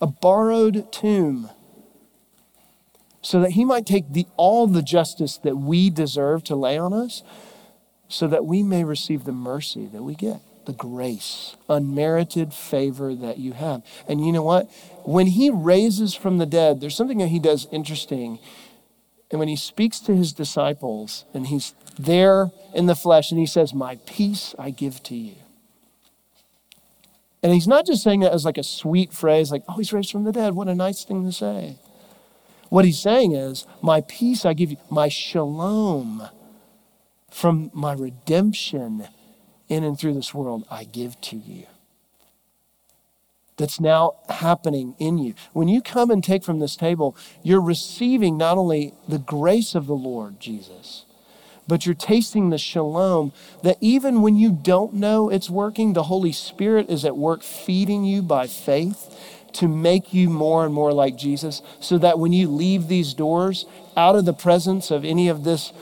a 0.02 0.08
borrowed 0.08 0.92
tomb, 0.92 1.50
so 3.22 3.40
that 3.42 3.52
he 3.52 3.63
might 3.63 3.86
take 3.86 4.12
the, 4.13 4.26
all 4.36 4.68
the 4.68 4.82
justice 4.82 5.38
that 5.38 5.58
we 5.58 5.90
deserve 5.90 6.44
to 6.46 6.56
lay 6.56 6.78
on 6.78 6.94
us 6.94 7.24
so 8.08 8.28
that 8.28 8.46
we 8.46 8.63
may 8.63 8.84
receive 8.84 9.26
the 9.26 9.32
mercy 9.32 9.86
that 9.88 10.02
we 10.02 10.16
get, 10.16 10.40
the 10.66 10.74
grace, 10.74 11.56
unmerited 11.70 12.54
favor 12.54 13.13
that 13.13 13.38
you 13.38 13.54
have. 13.54 13.84
And 14.08 14.26
you 14.26 14.32
know 14.32 14.44
what? 14.44 14.72
When 15.04 15.28
he 15.28 15.50
raises 15.50 16.16
from 16.16 16.38
the 16.38 16.46
dead, 16.46 16.80
there's 16.80 16.96
something 16.96 17.18
that 17.18 17.28
he 17.28 17.40
does 17.40 17.68
interesting. 17.72 18.40
And 19.30 19.40
when 19.40 19.50
he 19.50 19.58
speaks 19.58 20.00
to 20.02 20.16
his 20.16 20.32
disciples 20.32 21.26
and 21.34 21.48
he's 21.48 21.76
there 21.98 22.52
in 22.74 22.86
the 22.86 22.96
flesh 22.96 23.32
and 23.32 23.40
he 23.40 23.46
says, 23.46 23.74
My 23.74 23.96
peace 24.06 24.56
I 24.58 24.70
give 24.70 25.04
to 25.04 25.16
you. 25.16 25.36
And 27.44 27.54
he's 27.54 27.68
not 27.68 27.86
just 27.86 28.04
saying 28.04 28.22
that 28.22 28.34
as 28.34 28.46
like 28.46 28.58
a 28.58 28.64
sweet 28.64 29.14
phrase, 29.14 29.52
like, 29.52 29.64
oh, 29.70 29.78
he's 29.78 29.94
raised 29.94 30.12
from 30.12 30.24
the 30.24 30.32
dead. 30.32 30.54
What 30.56 30.68
a 30.68 30.76
nice 30.76 31.04
thing 31.04 31.24
to 31.24 31.32
say. 31.32 31.78
What 32.70 32.86
he's 32.86 33.00
saying 33.00 33.34
is, 33.34 33.66
My 33.82 34.02
peace 34.02 34.46
I 34.46 34.54
give 34.54 34.72
you, 34.72 34.78
my 34.90 35.08
shalom 35.08 36.30
from 37.30 37.70
my 37.74 37.94
redemption 37.94 39.08
in 39.70 39.84
and 39.84 40.00
through 40.00 40.14
this 40.14 40.34
world, 40.34 40.66
I 40.72 40.86
give 40.86 41.20
to 41.22 41.38
you. 41.38 41.68
That's 43.58 43.80
now 43.80 44.14
happening 44.30 44.96
in 45.00 45.18
you. 45.18 45.34
When 45.52 45.68
you 45.68 45.82
come 45.82 46.12
and 46.12 46.24
take 46.24 46.44
from 46.44 46.60
this 46.60 46.76
table, 46.76 47.16
you're 47.44 47.62
receiving 47.62 48.38
not 48.38 48.58
only 48.58 48.94
the 49.08 49.18
grace 49.18 49.74
of 49.76 49.88
the 49.88 49.96
Lord 49.96 50.40
Jesus, 50.40 51.06
but 51.67 51.86
you're 51.86 51.95
tasting 51.95 52.49
the 52.49 52.58
shalom 52.58 53.34
that 53.63 53.77
even 53.82 54.21
when 54.21 54.36
you 54.38 54.51
don't 54.51 54.93
know 54.93 55.30
it's 55.30 55.49
working, 55.49 55.93
the 55.93 56.03
Holy 56.03 56.32
Spirit 56.32 56.89
is 56.89 57.03
at 57.03 57.17
work 57.17 57.43
feeding 57.43 58.03
you 58.03 58.21
by 58.21 58.47
faith 58.47 59.13
to 59.53 59.67
make 59.67 60.13
you 60.13 60.30
more 60.30 60.65
and 60.65 60.73
more 60.73 60.93
like 60.93 61.17
Jesus, 61.17 61.62
so 61.80 61.97
that 61.97 62.19
when 62.19 62.32
you 62.32 62.47
leave 62.47 62.88
these 62.88 63.13
doors 63.13 63.65
out 63.95 64.15
of 64.15 64.25
the 64.25 64.34
presence 64.34 64.91
of 64.91 65.03
any 65.03 65.27
of 65.27 65.43
this 65.43 65.73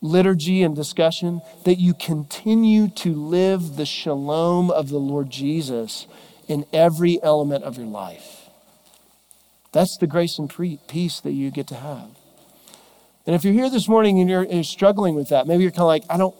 liturgy 0.00 0.62
and 0.62 0.76
discussion, 0.76 1.40
that 1.64 1.78
you 1.78 1.94
continue 1.94 2.88
to 2.88 3.14
live 3.14 3.76
the 3.76 3.86
shalom 3.86 4.70
of 4.70 4.90
the 4.90 4.98
Lord 4.98 5.30
Jesus 5.30 6.06
in 6.46 6.66
every 6.72 7.22
element 7.22 7.64
of 7.64 7.76
your 7.76 7.86
life. 7.86 8.48
That's 9.72 9.96
the 9.96 10.06
grace 10.06 10.38
and 10.38 10.48
peace 10.50 11.20
that 11.20 11.32
you 11.32 11.50
get 11.50 11.66
to 11.68 11.76
have. 11.76 12.17
And 13.28 13.36
if 13.36 13.44
you're 13.44 13.52
here 13.52 13.70
this 13.70 13.86
morning 13.86 14.18
and 14.18 14.28
you're, 14.28 14.44
you're 14.44 14.64
struggling 14.64 15.14
with 15.14 15.28
that, 15.28 15.46
maybe 15.46 15.62
you're 15.62 15.70
kind 15.70 15.82
of 15.82 15.86
like, 15.86 16.02
I 16.08 16.16
don't, 16.16 16.34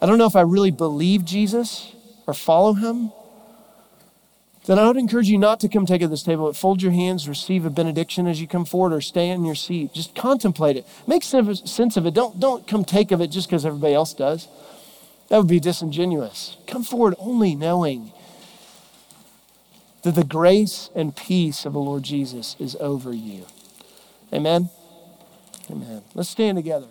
I 0.00 0.06
don't 0.06 0.18
know 0.18 0.26
if 0.26 0.34
I 0.34 0.40
really 0.40 0.70
believe 0.72 1.24
Jesus 1.24 1.94
or 2.26 2.34
follow 2.34 2.72
him 2.72 3.12
then 4.64 4.78
I 4.78 4.86
would 4.86 4.96
encourage 4.96 5.28
you 5.28 5.38
not 5.38 5.58
to 5.60 5.68
come 5.68 5.86
take 5.86 6.02
at 6.02 6.10
this 6.10 6.22
table, 6.22 6.46
but 6.46 6.56
fold 6.56 6.82
your 6.82 6.92
hands, 6.92 7.28
receive 7.28 7.64
a 7.64 7.70
benediction 7.70 8.28
as 8.28 8.40
you 8.40 8.46
come 8.46 8.64
forward, 8.64 8.92
or 8.92 9.00
stay 9.00 9.28
in 9.28 9.44
your 9.44 9.56
seat. 9.56 9.92
Just 9.92 10.14
contemplate 10.14 10.76
it. 10.76 10.86
Make 11.06 11.24
sense 11.24 11.96
of 11.96 12.06
it. 12.06 12.14
Don't, 12.14 12.38
don't 12.38 12.66
come 12.66 12.84
take 12.84 13.10
of 13.10 13.20
it 13.20 13.28
just 13.28 13.48
because 13.48 13.66
everybody 13.66 13.94
else 13.94 14.14
does. 14.14 14.46
That 15.28 15.38
would 15.38 15.48
be 15.48 15.58
disingenuous. 15.58 16.58
Come 16.68 16.84
forward 16.84 17.14
only 17.18 17.56
knowing 17.56 18.12
that 20.02 20.14
the 20.14 20.24
grace 20.24 20.90
and 20.94 21.16
peace 21.16 21.64
of 21.64 21.72
the 21.72 21.80
Lord 21.80 22.04
Jesus 22.04 22.54
is 22.60 22.76
over 22.76 23.12
you. 23.12 23.46
Amen? 24.32 24.70
Amen. 25.72 26.02
Let's 26.14 26.28
stand 26.28 26.58
together. 26.58 26.88